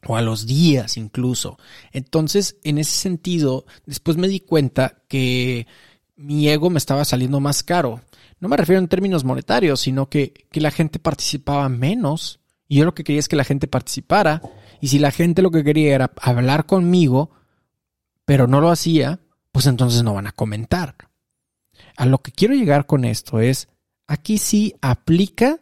[0.08, 1.60] o a los días incluso.
[1.91, 5.67] Entonces, en ese sentido, después me di cuenta que
[6.15, 8.01] mi ego me estaba saliendo más caro.
[8.39, 12.86] No me refiero en términos monetarios, sino que, que la gente participaba menos y yo
[12.86, 14.41] lo que quería es que la gente participara.
[14.82, 17.32] Y si la gente lo que quería era hablar conmigo,
[18.25, 19.19] pero no lo hacía,
[19.51, 20.95] pues entonces no van a comentar.
[21.95, 23.69] A lo que quiero llegar con esto es,
[24.06, 25.60] aquí sí aplica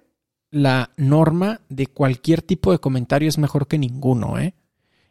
[0.52, 4.54] la norma de cualquier tipo de comentario es mejor que ninguno, ¿eh?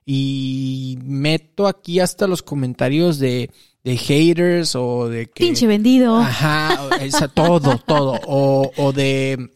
[0.07, 3.51] Y meto aquí hasta los comentarios de,
[3.85, 5.45] de haters o de que...
[5.45, 6.17] Pinche vendido.
[6.17, 6.89] Ajá,
[7.35, 8.21] todo, todo.
[8.27, 9.51] O, o de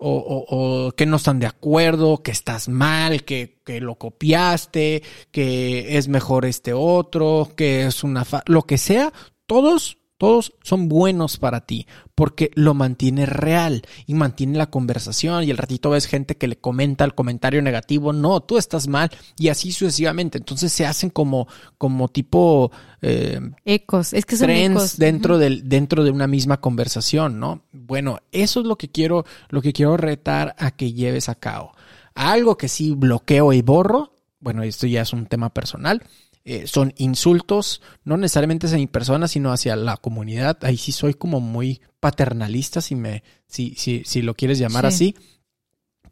[0.00, 5.02] o, o, o que no están de acuerdo, que estás mal, que, que lo copiaste,
[5.30, 8.24] que es mejor este otro, que es una...
[8.24, 9.12] Fa lo que sea,
[9.46, 15.50] todos todos son buenos para ti porque lo mantiene real y mantiene la conversación y
[15.50, 19.48] el ratito ves gente que le comenta el comentario negativo, no, tú estás mal y
[19.48, 20.36] así sucesivamente.
[20.36, 24.98] Entonces se hacen como, como tipo eh, ecos, es que son trends ecos.
[24.98, 27.62] dentro del, dentro de una misma conversación, ¿no?
[27.72, 31.72] Bueno, eso es lo que quiero, lo que quiero retar a que lleves a cabo.
[32.14, 36.02] Algo que sí bloqueo y borro, bueno, esto ya es un tema personal
[36.44, 40.58] eh, son insultos, no necesariamente hacia mi persona, sino hacia la comunidad.
[40.62, 45.14] Ahí sí soy como muy paternalista, si me, si, si, si lo quieres llamar sí.
[45.14, 45.16] así.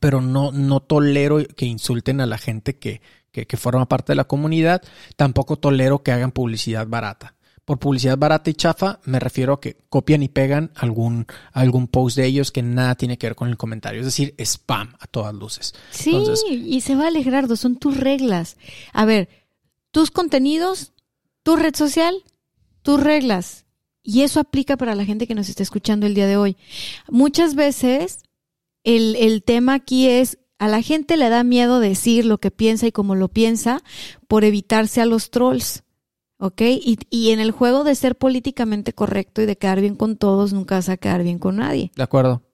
[0.00, 3.00] Pero no, no tolero que insulten a la gente que,
[3.32, 4.82] que, que forma parte de la comunidad.
[5.16, 7.34] Tampoco tolero que hagan publicidad barata.
[7.64, 12.16] Por publicidad barata y chafa me refiero a que copian y pegan algún, algún post
[12.16, 14.00] de ellos que nada tiene que ver con el comentario.
[14.00, 15.74] Es decir, spam a todas luces.
[15.90, 18.56] Sí, Entonces, y se vale, Gerardo, son tus reglas.
[18.92, 19.28] A ver,
[19.98, 20.92] tus contenidos,
[21.42, 22.22] tu red social,
[22.82, 23.66] tus reglas.
[24.04, 26.56] Y eso aplica para la gente que nos está escuchando el día de hoy.
[27.08, 28.20] Muchas veces
[28.84, 32.86] el, el tema aquí es, a la gente le da miedo decir lo que piensa
[32.86, 33.82] y cómo lo piensa
[34.28, 35.82] por evitarse a los trolls.
[36.38, 36.60] ¿Ok?
[36.60, 40.52] Y, y, en el juego de ser políticamente correcto y de quedar bien con todos,
[40.52, 41.90] nunca vas a quedar bien con nadie.
[41.96, 42.44] De acuerdo.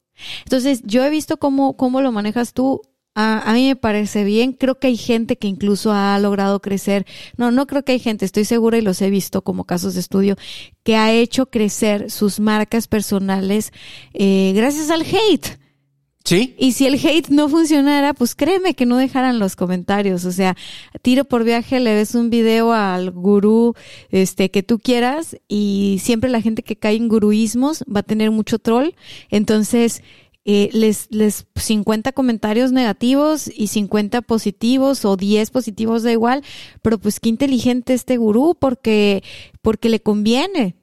[0.44, 2.80] Entonces, yo he visto cómo, cómo lo manejas tú.
[3.14, 4.52] A, a, mí me parece bien.
[4.52, 7.06] Creo que hay gente que incluso ha logrado crecer.
[7.36, 10.00] No, no creo que hay gente, estoy segura y los he visto como casos de
[10.00, 10.36] estudio,
[10.82, 13.72] que ha hecho crecer sus marcas personales
[14.12, 15.58] eh, gracias al hate.
[16.24, 16.54] Sí.
[16.58, 20.24] Y si el hate no funcionara, pues créeme que no dejaran los comentarios.
[20.24, 20.56] O sea,
[21.02, 23.74] tiro por viaje, le ves un video al gurú
[24.08, 28.30] este, que tú quieras y siempre la gente que cae en guruismos va a tener
[28.30, 28.94] mucho troll.
[29.28, 30.02] Entonces,
[30.44, 36.42] eh, les, les 50 comentarios negativos y 50 positivos o 10 positivos da igual,
[36.82, 39.22] pero pues qué inteligente este gurú porque,
[39.62, 40.76] porque le conviene.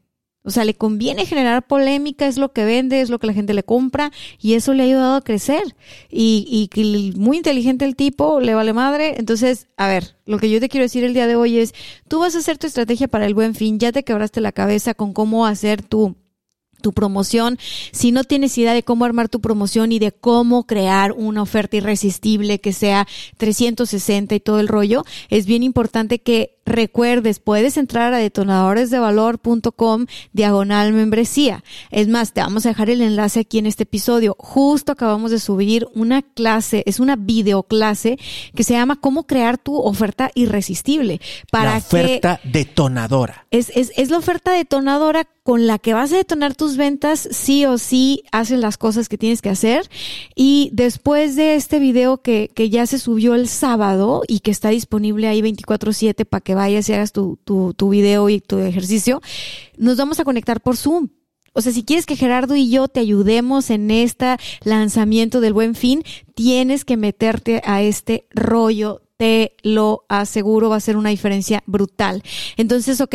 [0.43, 3.53] O sea, le conviene generar polémica, es lo que vende, es lo que la gente
[3.53, 5.75] le compra y eso le ha ayudado a crecer.
[6.09, 9.15] Y, y muy inteligente el tipo, le vale madre.
[9.19, 11.75] Entonces, a ver, lo que yo te quiero decir el día de hoy es,
[12.07, 14.95] tú vas a hacer tu estrategia para el buen fin, ya te quebraste la cabeza
[14.95, 16.15] con cómo hacer tu
[16.81, 17.57] tu promoción,
[17.91, 21.77] si no tienes idea de cómo armar tu promoción y de cómo crear una oferta
[21.77, 28.13] irresistible que sea 360 y todo el rollo, es bien importante que recuerdes, puedes entrar
[28.13, 31.63] a detonadoresdevalor.com diagonal membresía.
[31.89, 34.35] Es más, te vamos a dejar el enlace aquí en este episodio.
[34.39, 38.17] Justo acabamos de subir una clase, es una videoclase
[38.55, 41.21] que se llama Cómo crear tu oferta irresistible.
[41.51, 43.45] Para la oferta que detonadora.
[43.51, 47.65] Es, es, es la oferta detonadora con la que vas a detonar tus ventas, sí
[47.65, 49.89] o sí haces las cosas que tienes que hacer.
[50.35, 54.69] Y después de este video que, que ya se subió el sábado y que está
[54.69, 59.21] disponible ahí 24/7 para que vayas y hagas tu, tu, tu video y tu ejercicio,
[59.77, 61.09] nos vamos a conectar por Zoom.
[61.53, 65.75] O sea, si quieres que Gerardo y yo te ayudemos en este lanzamiento del buen
[65.75, 71.61] fin, tienes que meterte a este rollo te lo aseguro, va a ser una diferencia
[71.67, 72.23] brutal.
[72.57, 73.13] Entonces, ok,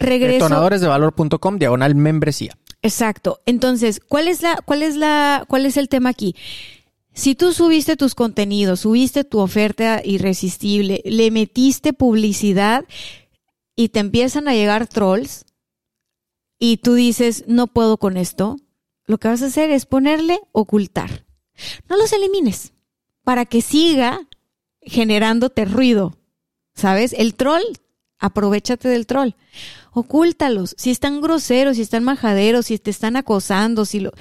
[0.00, 0.44] regreso.
[0.44, 2.56] Detonadoresdevalor.com, diagonal membresía.
[2.82, 3.40] Exacto.
[3.46, 6.34] Entonces, ¿cuál es la, cuál es la, cuál es el tema aquí?
[7.16, 12.84] Si tú subiste tus contenidos, subiste tu oferta irresistible, le metiste publicidad
[13.74, 15.46] y te empiezan a llegar trolls
[16.58, 18.56] y tú dices, no puedo con esto,
[19.06, 21.24] lo que vas a hacer es ponerle ocultar.
[21.88, 22.74] No los elimines
[23.24, 24.28] para que siga
[24.82, 26.18] generándote ruido.
[26.74, 27.14] ¿Sabes?
[27.14, 27.64] El troll,
[28.18, 29.30] aprovechate del troll.
[29.92, 30.74] Ocúltalos.
[30.76, 34.12] Si están groseros, si están majaderos, si te están acosando, si lo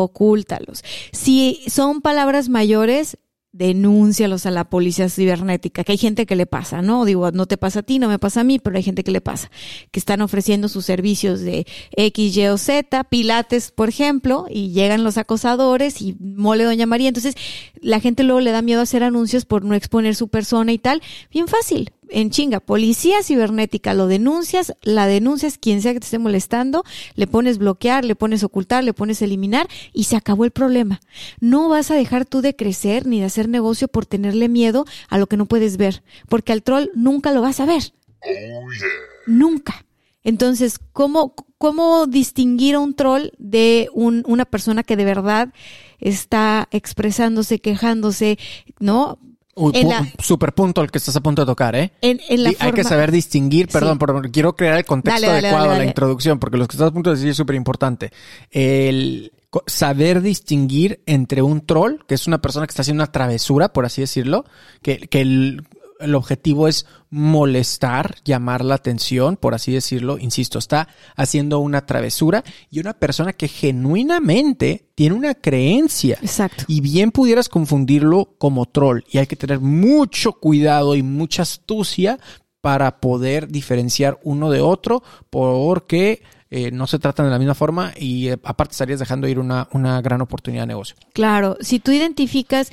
[0.00, 0.82] ocúltalos.
[1.12, 3.18] Si son palabras mayores,
[3.52, 7.04] denúncialos a la policía cibernética, que hay gente que le pasa, ¿no?
[7.04, 9.10] Digo, no te pasa a ti, no me pasa a mí, pero hay gente que
[9.10, 9.50] le pasa,
[9.90, 15.04] que están ofreciendo sus servicios de X, Y o Z, pilates, por ejemplo, y llegan
[15.04, 17.08] los acosadores y mole Doña María.
[17.08, 17.34] Entonces,
[17.80, 21.02] la gente luego le da miedo hacer anuncios por no exponer su persona y tal.
[21.30, 26.18] Bien fácil, en chinga, policía cibernética, lo denuncias, la denuncias, quien sea que te esté
[26.18, 31.00] molestando, le pones bloquear, le pones ocultar, le pones eliminar y se acabó el problema.
[31.40, 35.18] No vas a dejar tú de crecer ni de hacer negocio por tenerle miedo a
[35.18, 37.92] lo que no puedes ver, porque al troll nunca lo vas a ver.
[38.20, 38.88] Oh, yeah.
[39.26, 39.84] Nunca.
[40.24, 45.52] Entonces, ¿cómo, ¿cómo distinguir a un troll de un, una persona que de verdad
[45.98, 48.38] está expresándose, quejándose,
[48.78, 49.18] ¿no?
[49.54, 51.92] Uy, la, super punto el que estás a punto de tocar, ¿eh?
[52.00, 54.04] En, en la Hay forma, que saber distinguir, perdón, sí.
[54.06, 56.74] pero quiero crear el contexto dale, dale, adecuado dale, a la introducción, porque lo que
[56.74, 58.12] estás a punto de decir es súper importante.
[58.50, 59.32] El
[59.66, 63.84] saber distinguir entre un troll, que es una persona que está haciendo una travesura, por
[63.84, 64.46] así decirlo,
[64.80, 65.66] que, que el,
[66.02, 72.44] el objetivo es molestar, llamar la atención, por así decirlo, insisto, está haciendo una travesura,
[72.70, 76.18] y una persona que genuinamente tiene una creencia.
[76.20, 76.64] Exacto.
[76.68, 79.02] Y bien pudieras confundirlo como troll.
[79.10, 82.18] Y hay que tener mucho cuidado y mucha astucia
[82.60, 86.22] para poder diferenciar uno de otro, porque
[86.54, 89.68] eh, no se tratan de la misma forma y eh, aparte estarías dejando ir una,
[89.72, 90.94] una gran oportunidad de negocio.
[91.14, 92.70] Claro, si tú identificas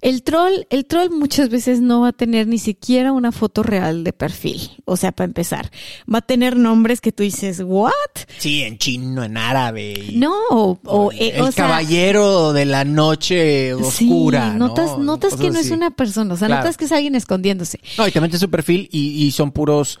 [0.00, 4.02] el troll, el troll muchas veces no va a tener ni siquiera una foto real
[4.02, 4.82] de perfil.
[4.84, 5.70] O sea, para empezar,
[6.12, 7.92] va a tener nombres que tú dices, ¿what?
[8.38, 9.92] Sí, en chino, en árabe.
[10.08, 14.50] y- No, o, o, eh, el o sea, caballero de la noche oscura.
[14.52, 15.04] Sí, notas, ¿no?
[15.04, 16.62] notas que no es una persona, o sea, Claro.
[16.64, 17.78] notas que es alguien escondiéndose.
[17.96, 20.00] No, y te metes su perfil y, y son puros,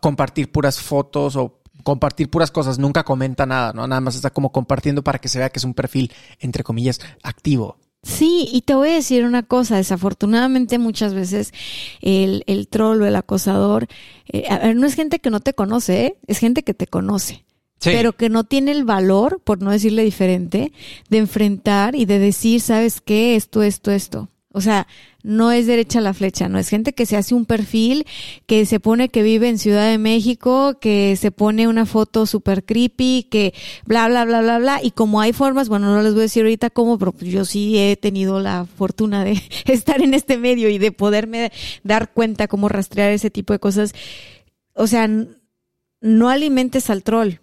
[0.00, 3.86] compartir puras fotos o compartir puras cosas, nunca comenta nada, ¿no?
[3.86, 7.00] Nada más está como compartiendo para que se vea que es un perfil, entre comillas,
[7.22, 7.76] activo.
[8.02, 11.52] Sí, y te voy a decir una cosa, desafortunadamente muchas veces
[12.00, 13.88] el, el troll o el acosador,
[14.28, 16.18] eh, a ver, no es gente que no te conoce, ¿eh?
[16.26, 17.44] es gente que te conoce.
[17.80, 17.90] Sí.
[17.92, 20.72] pero que no tiene el valor, por no decirle diferente,
[21.10, 23.36] de enfrentar y de decir, ¿sabes qué?
[23.36, 24.28] Esto, esto, esto.
[24.58, 24.86] O sea,
[25.22, 28.06] no es derecha la flecha, no es gente que se hace un perfil,
[28.46, 32.64] que se pone que vive en Ciudad de México, que se pone una foto super
[32.64, 33.54] creepy, que
[33.86, 34.80] bla, bla, bla, bla, bla.
[34.82, 37.46] Y como hay formas, bueno, no les voy a decir ahorita cómo, pero pues yo
[37.46, 41.52] sí he tenido la fortuna de estar en este medio y de poderme
[41.82, 43.94] dar cuenta cómo rastrear ese tipo de cosas.
[44.74, 45.08] O sea,
[46.00, 47.38] no alimentes al troll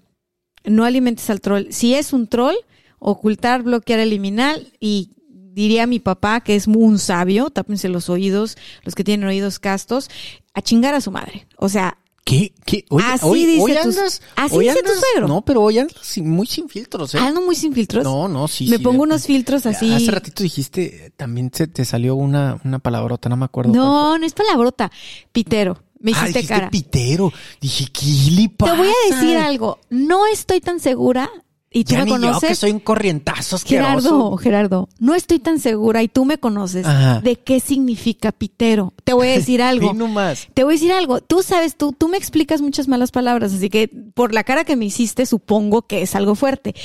[0.65, 1.67] no alimentes al troll.
[1.69, 2.55] Si es un troll,
[2.99, 5.11] ocultar, bloquear, eliminar y
[5.55, 10.09] diría mi papá que es un sabio, tápense los oídos, los que tienen oídos castos,
[10.53, 11.47] a chingar a su madre.
[11.57, 11.97] O sea,
[12.27, 12.53] ¿Qué?
[12.65, 12.85] ¿Qué?
[12.89, 15.27] Oye, Así hoy, dice hoy tu- andas, así hoy dice tu andas- suegro.
[15.27, 17.19] No, pero hoy andas sin- muy sin filtros, ¿eh?
[17.19, 18.03] ando muy sin filtros.
[18.03, 18.65] No, no, sí.
[18.67, 19.93] Me sí, pongo unos filtros así.
[19.93, 23.73] Hace ratito dijiste, también se te salió una, una palabrota, no me acuerdo.
[23.73, 24.91] No, no es palabrota.
[25.31, 25.83] Pitero.
[25.99, 26.69] Me Ah, hiciste dijiste cara.
[26.71, 27.31] pitero.
[27.61, 29.79] Dije, ¿qué le Te voy a decir algo.
[29.91, 31.29] No estoy tan segura.
[31.71, 32.49] Y tú Ya me yo, conoces.
[32.49, 33.87] que soy un corrientazo asqueroso.
[33.99, 37.19] Gerardo, Gerardo, no estoy tan segura y tú me conoces Ajá.
[37.19, 38.93] de qué significa pitero.
[39.03, 39.91] Te voy a decir algo.
[39.91, 40.47] Di nomás.
[40.53, 41.19] Te voy a decir algo.
[41.19, 44.77] Tú sabes, tú, tú me explicas muchas malas palabras, así que por la cara que
[44.77, 46.75] me hiciste, supongo que es algo fuerte.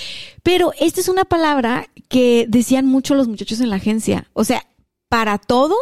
[0.43, 4.27] Pero esta es una palabra que decían mucho los muchachos en la agencia.
[4.33, 4.67] O sea,
[5.09, 5.77] para todo,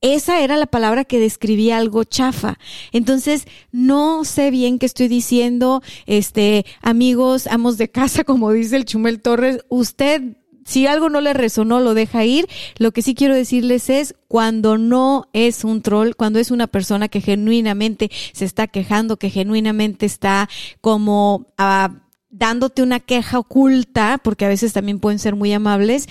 [0.00, 2.58] esa era la palabra que describía algo chafa.
[2.92, 5.82] Entonces, no sé bien qué estoy diciendo.
[6.06, 10.22] Este, amigos, amos de casa, como dice el Chumel Torres, usted
[10.64, 12.46] si algo no le resonó, lo deja ir.
[12.76, 17.08] Lo que sí quiero decirles es cuando no es un troll, cuando es una persona
[17.08, 20.46] que genuinamente se está quejando, que genuinamente está
[20.82, 26.06] como ah, dándote una queja oculta, porque a veces también pueden ser muy amables,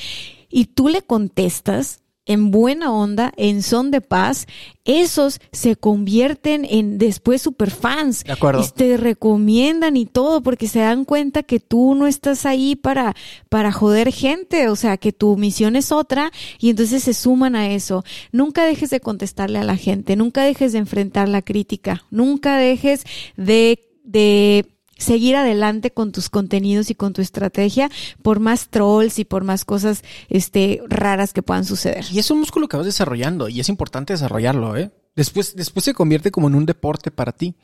[0.49, 4.45] y tú le contestas en buena onda, en son de paz,
[4.85, 8.23] esos se convierten en después superfans.
[8.23, 8.61] De acuerdo.
[8.61, 13.15] Y te recomiendan y todo porque se dan cuenta que tú no estás ahí para,
[13.49, 17.71] para joder gente, o sea, que tu misión es otra y entonces se suman a
[17.71, 18.03] eso.
[18.31, 23.03] Nunca dejes de contestarle a la gente, nunca dejes de enfrentar la crítica, nunca dejes
[23.35, 27.89] de, de seguir adelante con tus contenidos y con tu estrategia
[28.21, 32.05] por más trolls y por más cosas este raras que puedan suceder.
[32.11, 34.91] Y es un músculo que vas desarrollando y es importante desarrollarlo, ¿eh?
[35.15, 37.55] Después, después se convierte como en un deporte para ti.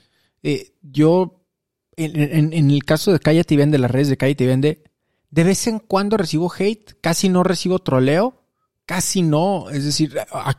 [0.41, 1.45] Eh, yo,
[1.95, 4.83] en, en- en el caso de Cállate y Vende, las redes de Cállate y Vende,
[5.29, 8.42] de vez en cuando recibo hate, casi no recibo troleo,
[8.85, 9.69] casi no.
[9.69, 10.13] Es decir,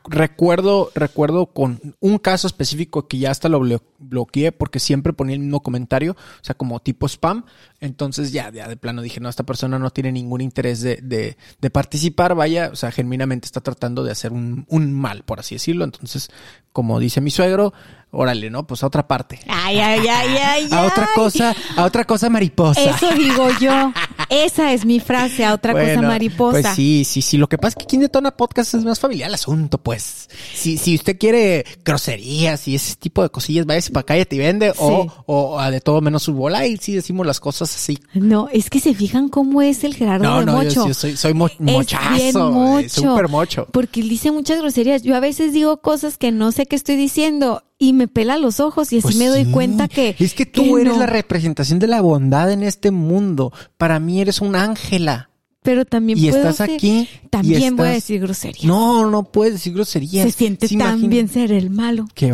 [0.09, 5.35] recuerdo, recuerdo con un caso específico que ya hasta lo blo- bloqueé porque siempre ponía
[5.35, 7.45] el mismo comentario, o sea, como tipo spam.
[7.81, 11.37] Entonces ya, ya de plano dije, no, esta persona no tiene ningún interés de, de,
[11.61, 15.55] de participar, vaya, o sea, genuinamente está tratando de hacer un, un mal, por así
[15.57, 15.85] decirlo.
[15.85, 16.31] Entonces,
[16.73, 17.73] como dice mi suegro,
[18.11, 18.67] órale, ¿no?
[18.67, 19.41] Pues a otra parte.
[19.49, 22.81] Ay, ay, ay, ay, A otra cosa, a otra cosa mariposa.
[22.83, 23.93] Eso digo yo.
[24.29, 26.61] Esa es mi frase, a otra cosa mariposa.
[26.63, 27.37] Pues sí, sí, sí.
[27.39, 30.29] Lo que pasa es que aquí en Detona Podcast es más familiar el asunto, pues.
[30.55, 34.73] Si, si usted quiere groserías y ese tipo de cosillas, váyase para cállate y vende
[34.79, 35.11] o, Sí.
[35.27, 37.99] o a de todo menos su bola y sí decimos las cosas así.
[38.15, 40.87] No, es que se fijan cómo es el Gerardo No, de no, Mocho.
[40.89, 42.15] yo soy, soy mo- Es mochazo.
[42.15, 42.89] bien mocho.
[42.89, 43.67] Súper mocho.
[43.73, 45.03] Porque él dice muchas groserías.
[45.03, 48.61] Yo a veces digo cosas que no sé qué estoy diciendo y me pela los
[48.61, 49.51] ojos y así Pues me doy sí.
[49.53, 50.17] cuenta que...
[50.19, 51.01] Es que tú eres no.
[51.01, 53.53] la representación de la bondad en este mundo.
[53.77, 55.31] Para mí eres un ángela.
[55.63, 57.09] Pero también Y puedo estás ser- aquí.
[57.25, 58.65] y También voy a decir groserías.
[58.65, 60.25] No, no puedes decir groserías.
[60.27, 62.07] Se siente tan imagina- bien ser el malo.
[62.15, 62.33] Qué.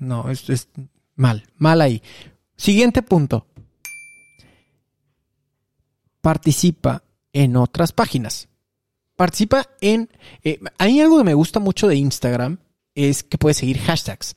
[0.00, 0.68] No, es, es
[1.14, 2.02] mal, mal ahí.
[2.56, 3.46] Siguiente punto.
[6.20, 8.48] Participa en otras páginas.
[9.16, 10.08] Participa en...
[10.44, 12.58] Eh, hay algo que me gusta mucho de Instagram,
[12.94, 14.36] es que puedes seguir hashtags.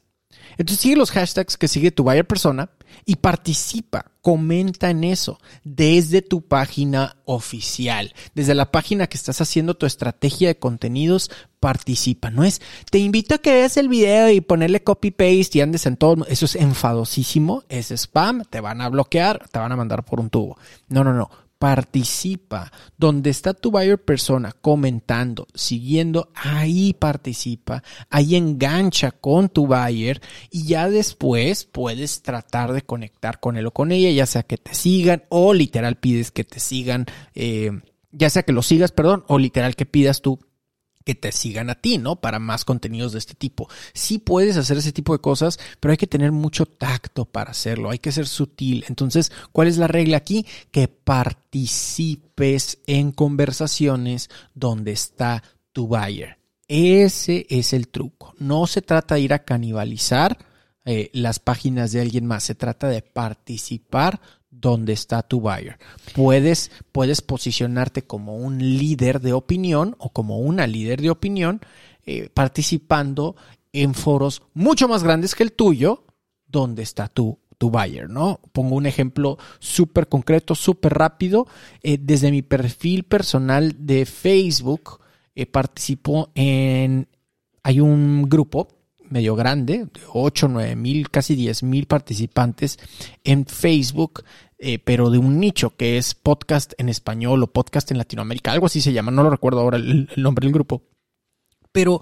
[0.58, 2.70] Entonces sigue los hashtags que sigue tu buyer persona
[3.06, 9.76] y participa, comenta en eso desde tu página oficial, desde la página que estás haciendo
[9.76, 11.30] tu estrategia de contenidos,
[11.60, 12.30] participa.
[12.30, 15.86] No es, te invito a que veas el video y ponerle copy paste y andes
[15.86, 16.26] en todo.
[16.28, 20.30] Eso es enfadosísimo, es spam, te van a bloquear, te van a mandar por un
[20.30, 20.58] tubo.
[20.88, 22.72] No, no, no participa.
[22.98, 30.66] Donde está tu buyer persona comentando, siguiendo, ahí participa, ahí engancha con tu buyer y
[30.66, 34.74] ya después puedes tratar de conectar con él o con ella, ya sea que te
[34.74, 37.72] sigan o literal pides que te sigan, eh,
[38.12, 40.40] ya sea que lo sigas, perdón, o literal que pidas tú
[41.06, 42.18] que te sigan a ti, ¿no?
[42.18, 43.70] Para más contenidos de este tipo.
[43.94, 47.92] Sí puedes hacer ese tipo de cosas, pero hay que tener mucho tacto para hacerlo,
[47.92, 48.84] hay que ser sutil.
[48.90, 50.46] Entonces, ¿cuál es la regla aquí?
[50.72, 56.40] Que participes en conversaciones donde está tu buyer.
[56.68, 58.34] Ese es el truco.
[58.40, 60.38] No se trata de ir a canibalizar
[60.86, 64.20] eh, las páginas de alguien más, se trata de participar
[64.60, 65.78] donde está tu buyer.
[66.14, 71.62] Puedes, puedes posicionarte como un líder de opinión o como una líder de opinión
[72.06, 73.36] eh, participando
[73.74, 76.06] en foros mucho más grandes que el tuyo,
[76.48, 78.40] donde está tu, tu buyer, ¿no?
[78.54, 81.48] Pongo un ejemplo súper concreto, súper rápido.
[81.84, 85.00] Eh, desde mi perfil personal de Facebook,
[85.36, 87.08] eh, participo en,
[87.64, 88.70] hay un grupo
[89.16, 92.78] medio grande, de 8, 9 mil, casi 10 mil participantes
[93.24, 94.26] en Facebook
[94.58, 98.66] eh, pero de un nicho que es podcast en español o podcast en Latinoamérica, algo
[98.66, 100.84] así se llama, no lo recuerdo ahora el, nombre del grupo.
[101.72, 102.02] Pero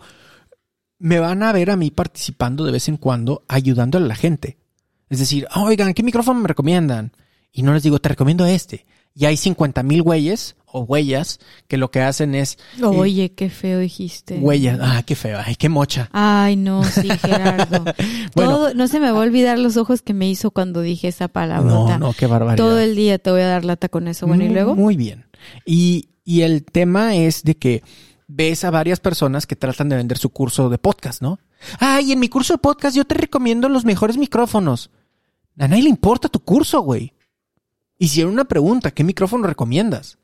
[0.98, 4.58] me van a ver a mí participando de vez en cuando, ayudando a la gente.
[5.10, 7.12] Es decir, oigan, ¿qué micrófono me recomiendan?
[7.52, 8.86] Y no les digo, te recomiendo este.
[9.16, 12.58] Y hay 50 mil güeyes o huellas que lo que hacen es...
[12.80, 14.40] Eh, Oye, qué feo dijiste.
[14.40, 16.10] Huellas, ah, qué feo, ay, qué mocha.
[16.12, 17.86] Ay, no, sí, Gerardo.
[18.34, 21.28] Todo, no se me va a olvidar los ojos que me hizo cuando dije esa
[21.28, 21.72] palabra.
[21.72, 22.64] No, no, qué barbaridad.
[22.64, 24.26] Todo el día te voy a dar lata con eso.
[24.26, 24.76] Bueno, ¿y luego?
[24.76, 25.26] Muy bien.
[25.64, 27.84] Y, y el tema es de que
[28.28, 31.40] ves a varias personas que tratan de vender su curso de podcast, ¿no?
[31.80, 34.90] Ay, en mi curso de podcast yo te recomiendo los mejores micrófonos.
[35.60, 37.14] A nadie le importa tu curso, güey.
[38.04, 40.18] Hicieron una pregunta, ¿qué micrófono recomiendas?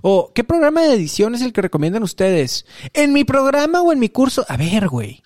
[0.00, 2.66] O, ¿qué programa de edición es el que recomiendan ustedes?
[2.92, 4.46] ¿En mi programa o en mi curso?
[4.48, 5.24] A ver, güey.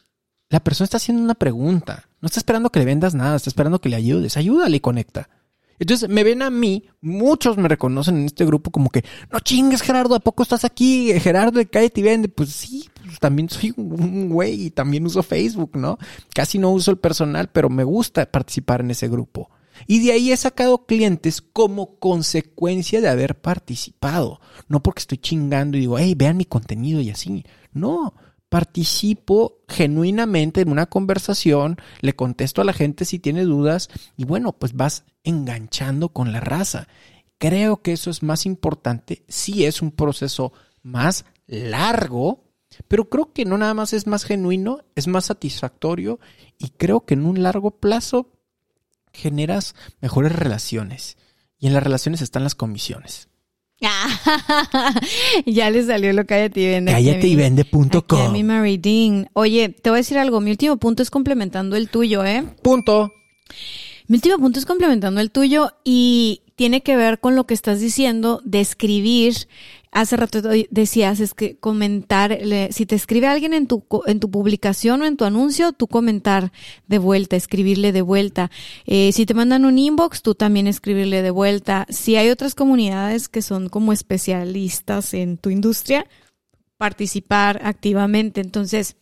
[0.48, 2.08] La persona está haciendo una pregunta.
[2.22, 4.38] No está esperando que le vendas nada, está esperando que le ayudes.
[4.38, 5.28] Ayúdale y conecta.
[5.78, 9.82] Entonces me ven a mí, muchos me reconocen en este grupo como que, no chingues
[9.82, 11.12] Gerardo, ¿a poco estás aquí?
[11.20, 12.28] Gerardo Calle y Vende.
[12.30, 15.98] Pues sí, pues también soy un güey y también uso Facebook, ¿no?
[16.34, 19.50] Casi no uso el personal, pero me gusta participar en ese grupo.
[19.86, 24.40] Y de ahí he sacado clientes como consecuencia de haber participado.
[24.68, 27.44] No porque estoy chingando y digo, hey, vean mi contenido y así.
[27.72, 28.14] No,
[28.50, 34.52] participo genuinamente en una conversación, le contesto a la gente si tiene dudas y bueno,
[34.52, 36.88] pues vas enganchando con la raza.
[37.38, 39.24] Creo que eso es más importante.
[39.28, 40.52] Sí es un proceso
[40.82, 42.44] más largo,
[42.88, 46.18] pero creo que no nada más es más genuino, es más satisfactorio
[46.58, 48.32] y creo que en un largo plazo
[49.12, 51.16] generas mejores relaciones.
[51.58, 53.28] Y en las relaciones están las comisiones.
[55.46, 56.92] ya le salió lo cállate y vende.
[56.92, 57.96] Cállate y vende.com.
[59.32, 60.40] Oye, te voy a decir algo.
[60.40, 62.44] Mi último punto es complementando el tuyo, ¿eh?
[62.62, 63.12] Punto.
[64.10, 67.78] Mi último punto es complementando el tuyo y tiene que ver con lo que estás
[67.78, 69.46] diciendo de escribir
[69.92, 70.40] Hace rato
[70.70, 72.38] decías, es que comentar,
[72.70, 76.52] si te escribe alguien en tu, en tu publicación o en tu anuncio, tú comentar
[76.86, 78.52] de vuelta, escribirle de vuelta.
[78.86, 81.86] Eh, si te mandan un inbox, tú también escribirle de vuelta.
[81.88, 86.06] Si hay otras comunidades que son como especialistas en tu industria,
[86.76, 88.40] participar activamente.
[88.40, 88.96] Entonces,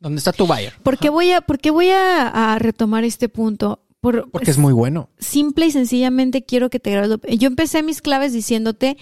[0.00, 0.74] ¿dónde está tu buyer?
[0.82, 3.78] ¿Por qué voy a, por qué voy a, retomar este punto?
[4.02, 5.08] Porque es muy bueno.
[5.18, 7.20] Simple y sencillamente quiero que te grabes.
[7.38, 8.96] Yo empecé mis claves diciéndote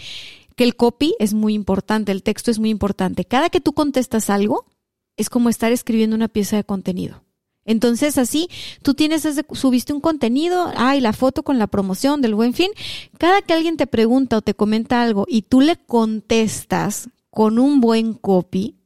[0.57, 3.25] que el copy es muy importante, el texto es muy importante.
[3.25, 4.67] Cada que tú contestas algo,
[5.17, 7.25] es como estar escribiendo una pieza de contenido.
[7.65, 8.49] Entonces, así,
[8.83, 12.71] tú tienes, subiste un contenido, ay, la foto con la promoción del buen fin.
[13.19, 17.81] Cada que alguien te pregunta o te comenta algo y tú le contestas con un
[17.81, 18.80] buen copy,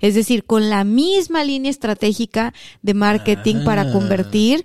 [0.00, 4.62] es decir, con la misma línea estratégica de marketing para ah, convertir,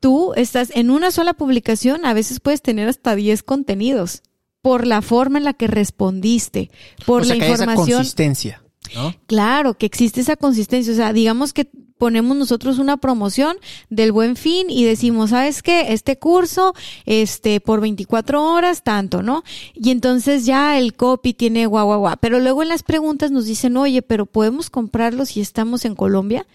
[0.00, 4.22] tú estás en una sola publicación, a veces puedes tener hasta 10 contenidos
[4.62, 6.70] por la forma en la que respondiste,
[7.04, 7.98] por la información.
[7.98, 8.62] consistencia.
[8.94, 9.14] ¿No?
[9.26, 10.92] Claro, que existe esa consistencia.
[10.92, 11.68] O sea, digamos que
[11.98, 13.56] ponemos nosotros una promoción
[13.90, 15.92] del buen fin y decimos, ¿sabes qué?
[15.92, 16.74] Este curso,
[17.04, 19.42] este, por 24 horas, tanto, ¿no?
[19.74, 22.16] Y entonces ya el copy tiene guau, guau, guau.
[22.20, 26.46] Pero luego en las preguntas nos dicen, oye, pero ¿podemos comprarlo si estamos en Colombia?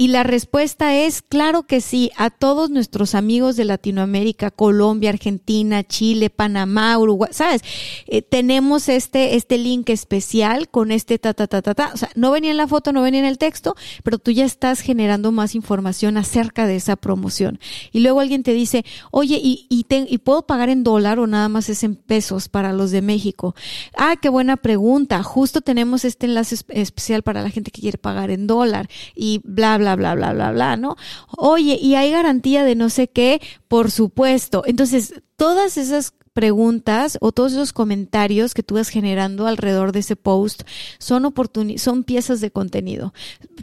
[0.00, 5.82] Y la respuesta es, claro que sí, a todos nuestros amigos de Latinoamérica, Colombia, Argentina,
[5.82, 7.62] Chile, Panamá, Uruguay, ¿sabes?
[8.06, 11.90] Eh, tenemos este, este link especial con este ta, ta, ta, ta, ta.
[11.92, 13.74] O sea, no venía en la foto, no venía en el texto,
[14.04, 17.58] pero tú ya estás generando más información acerca de esa promoción.
[17.90, 21.48] Y luego alguien te dice, oye, ¿y, y, y puedo pagar en dólar o nada
[21.48, 23.56] más es en pesos para los de México?
[23.96, 25.24] Ah, qué buena pregunta.
[25.24, 29.76] Justo tenemos este enlace especial para la gente que quiere pagar en dólar y bla,
[29.76, 30.96] bla bla, bla, bla, bla, ¿no?
[31.36, 33.40] Oye, ¿y hay garantía de no sé qué?
[33.68, 34.62] Por supuesto.
[34.66, 40.14] Entonces, todas esas preguntas o todos esos comentarios que tú vas generando alrededor de ese
[40.14, 40.62] post
[40.98, 41.34] son
[41.78, 43.12] son piezas de contenido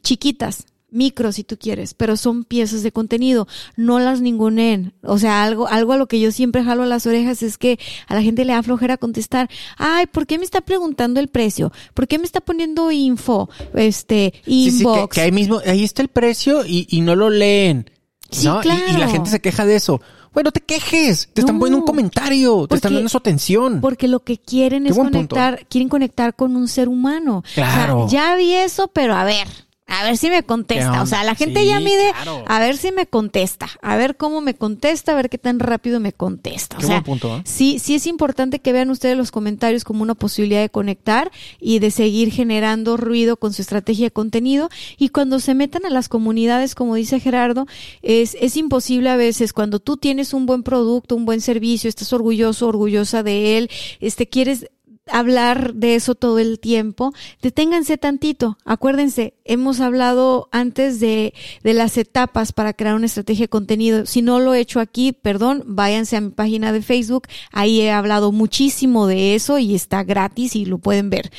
[0.02, 0.66] chiquitas,
[0.96, 4.94] micro si tú quieres, pero son piezas de contenido, no las ningunen.
[5.04, 7.80] O sea, algo, algo a lo que yo siempre jalo a las orejas es que
[8.08, 11.72] a la gente le da flojera contestar, ay, ¿por qué me está preguntando el precio?
[11.94, 13.50] ¿Por qué me está poniendo info?
[13.74, 15.14] Este, inbox.
[15.14, 17.92] que, ahí mismo, ahí está el precio y, y no lo leen.
[18.32, 18.82] Sí, claro.
[18.90, 20.02] y, la gente se queja de eso.
[20.36, 23.80] Bueno, te quejes, te están poniendo un comentario, te están dando su atención.
[23.80, 27.42] Porque lo que quieren es conectar, quieren conectar con un ser humano.
[27.54, 28.08] Claro.
[28.10, 29.48] ya vi eso, pero a ver,
[29.88, 31.02] a ver si me contesta.
[31.02, 32.12] O sea, la gente ya mide
[32.48, 36.00] a ver si me contesta, a ver cómo me contesta, a ver qué tan rápido
[36.00, 36.78] me contesta.
[36.78, 37.42] o sea, ¿eh?
[37.46, 41.80] sí, sí es importante que vean ustedes los comentarios como una posibilidad de conectar y
[41.80, 44.70] de seguir generando ruido con su estrategia de contenido.
[44.98, 47.68] Y cuando se metan a las comunidades, como dice Gerardo,
[48.02, 52.12] es, es imposible a veces cuando tú tienes un buen producto, un buen servicio, estás
[52.12, 53.70] orgulloso, orgullosa de él,
[54.00, 54.68] este, quieres
[55.12, 58.58] hablar de eso todo el tiempo, deténganse tantito.
[58.66, 61.34] Acuérdense, hemos hablado antes de,
[61.64, 64.06] de, las etapas para crear una estrategia de contenido.
[64.06, 67.28] Si no lo he hecho aquí, perdón, váyanse a mi página de Facebook.
[67.52, 71.32] Ahí he hablado muchísimo de eso y está gratis y lo pueden ver.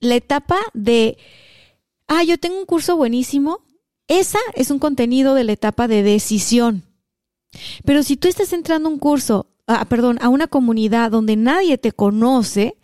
[0.00, 1.18] La etapa de,
[2.06, 3.60] ah, yo tengo un curso buenísimo.
[4.06, 6.84] Esa es un contenido de la etapa de decisión.
[7.84, 11.78] Pero si tú estás entrando a un curso ah, perdón, a una comunidad donde nadie
[11.78, 12.76] te conoce,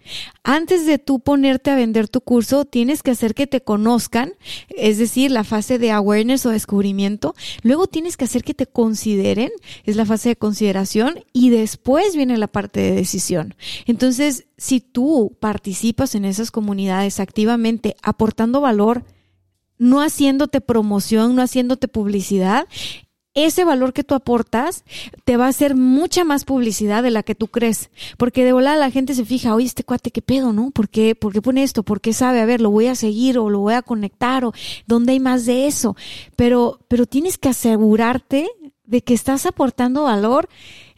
[0.44, 4.34] antes de tú ponerte a vender tu curso, tienes que hacer que te conozcan,
[4.68, 7.34] es decir, la fase de awareness o descubrimiento.
[7.62, 9.50] Luego tienes que hacer que te consideren,
[9.84, 13.54] es la fase de consideración, y después viene la parte de decisión.
[13.86, 19.04] Entonces, si tú participas en esas comunidades activamente, aportando valor,
[19.78, 22.66] no haciéndote promoción, no haciéndote publicidad,
[23.34, 24.84] ese valor que tú aportas
[25.24, 27.90] te va a hacer mucha más publicidad de la que tú crees.
[28.16, 30.70] Porque de volada la gente se fija, oye, este cuate, ¿qué pedo, no?
[30.70, 31.82] ¿Por qué, ¿Por qué pone esto?
[31.82, 32.40] ¿Por qué sabe?
[32.40, 34.52] A ver, lo voy a seguir o lo voy a conectar o
[34.86, 35.96] dónde hay más de eso.
[36.36, 38.48] Pero, pero tienes que asegurarte
[38.84, 40.48] de que estás aportando valor,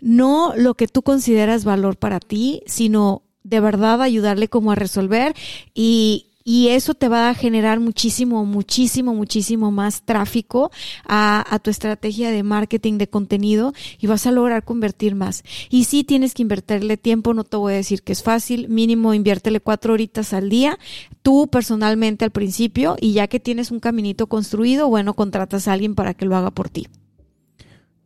[0.00, 5.34] no lo que tú consideras valor para ti, sino de verdad ayudarle como a resolver
[5.72, 10.70] y, y eso te va a generar muchísimo, muchísimo, muchísimo más tráfico
[11.04, 15.42] a, a, tu estrategia de marketing de contenido y vas a lograr convertir más.
[15.70, 19.12] Y sí tienes que invertirle tiempo, no te voy a decir que es fácil, mínimo
[19.12, 20.78] inviértele cuatro horitas al día,
[21.22, 25.96] tú personalmente al principio y ya que tienes un caminito construido, bueno, contratas a alguien
[25.96, 26.86] para que lo haga por ti.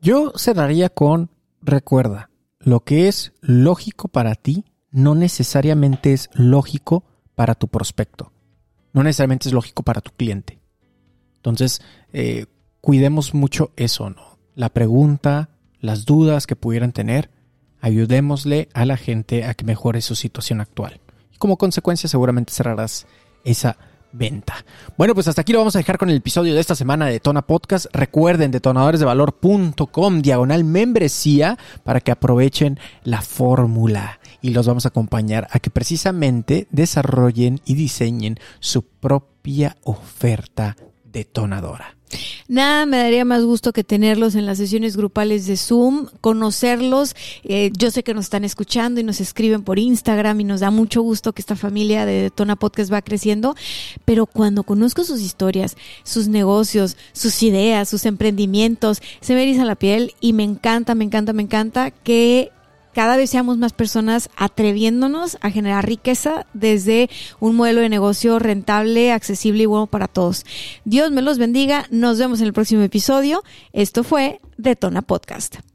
[0.00, 1.28] Yo cerraría con,
[1.60, 7.04] recuerda, lo que es lógico para ti no necesariamente es lógico
[7.40, 8.32] para tu prospecto.
[8.92, 10.58] No necesariamente es lógico para tu cliente.
[11.36, 11.80] Entonces,
[12.12, 12.44] eh,
[12.82, 14.38] cuidemos mucho eso, ¿no?
[14.56, 15.48] La pregunta,
[15.80, 17.30] las dudas que pudieran tener,
[17.80, 21.00] ayudémosle a la gente a que mejore su situación actual.
[21.32, 23.06] Y como consecuencia seguramente cerrarás
[23.42, 23.78] esa
[24.12, 24.66] venta.
[24.98, 27.20] Bueno, pues hasta aquí lo vamos a dejar con el episodio de esta semana de
[27.20, 27.86] Tona Podcast.
[27.90, 35.58] Recuerden detonadoresdevalor.com diagonal membresía para que aprovechen la fórmula y los vamos a acompañar a
[35.58, 41.96] que precisamente desarrollen y diseñen su propia oferta detonadora.
[42.48, 47.14] Nada me daría más gusto que tenerlos en las sesiones grupales de Zoom, conocerlos.
[47.44, 50.72] Eh, yo sé que nos están escuchando y nos escriben por Instagram y nos da
[50.72, 53.54] mucho gusto que esta familia de Detona Podcast va creciendo.
[54.04, 59.76] Pero cuando conozco sus historias, sus negocios, sus ideas, sus emprendimientos, se me eriza la
[59.76, 62.50] piel y me encanta, me encanta, me encanta que
[62.92, 69.12] cada vez seamos más personas atreviéndonos a generar riqueza desde un modelo de negocio rentable,
[69.12, 70.44] accesible y bueno para todos.
[70.84, 71.86] Dios me los bendiga.
[71.90, 73.42] Nos vemos en el próximo episodio.
[73.72, 75.69] Esto fue Detona Podcast.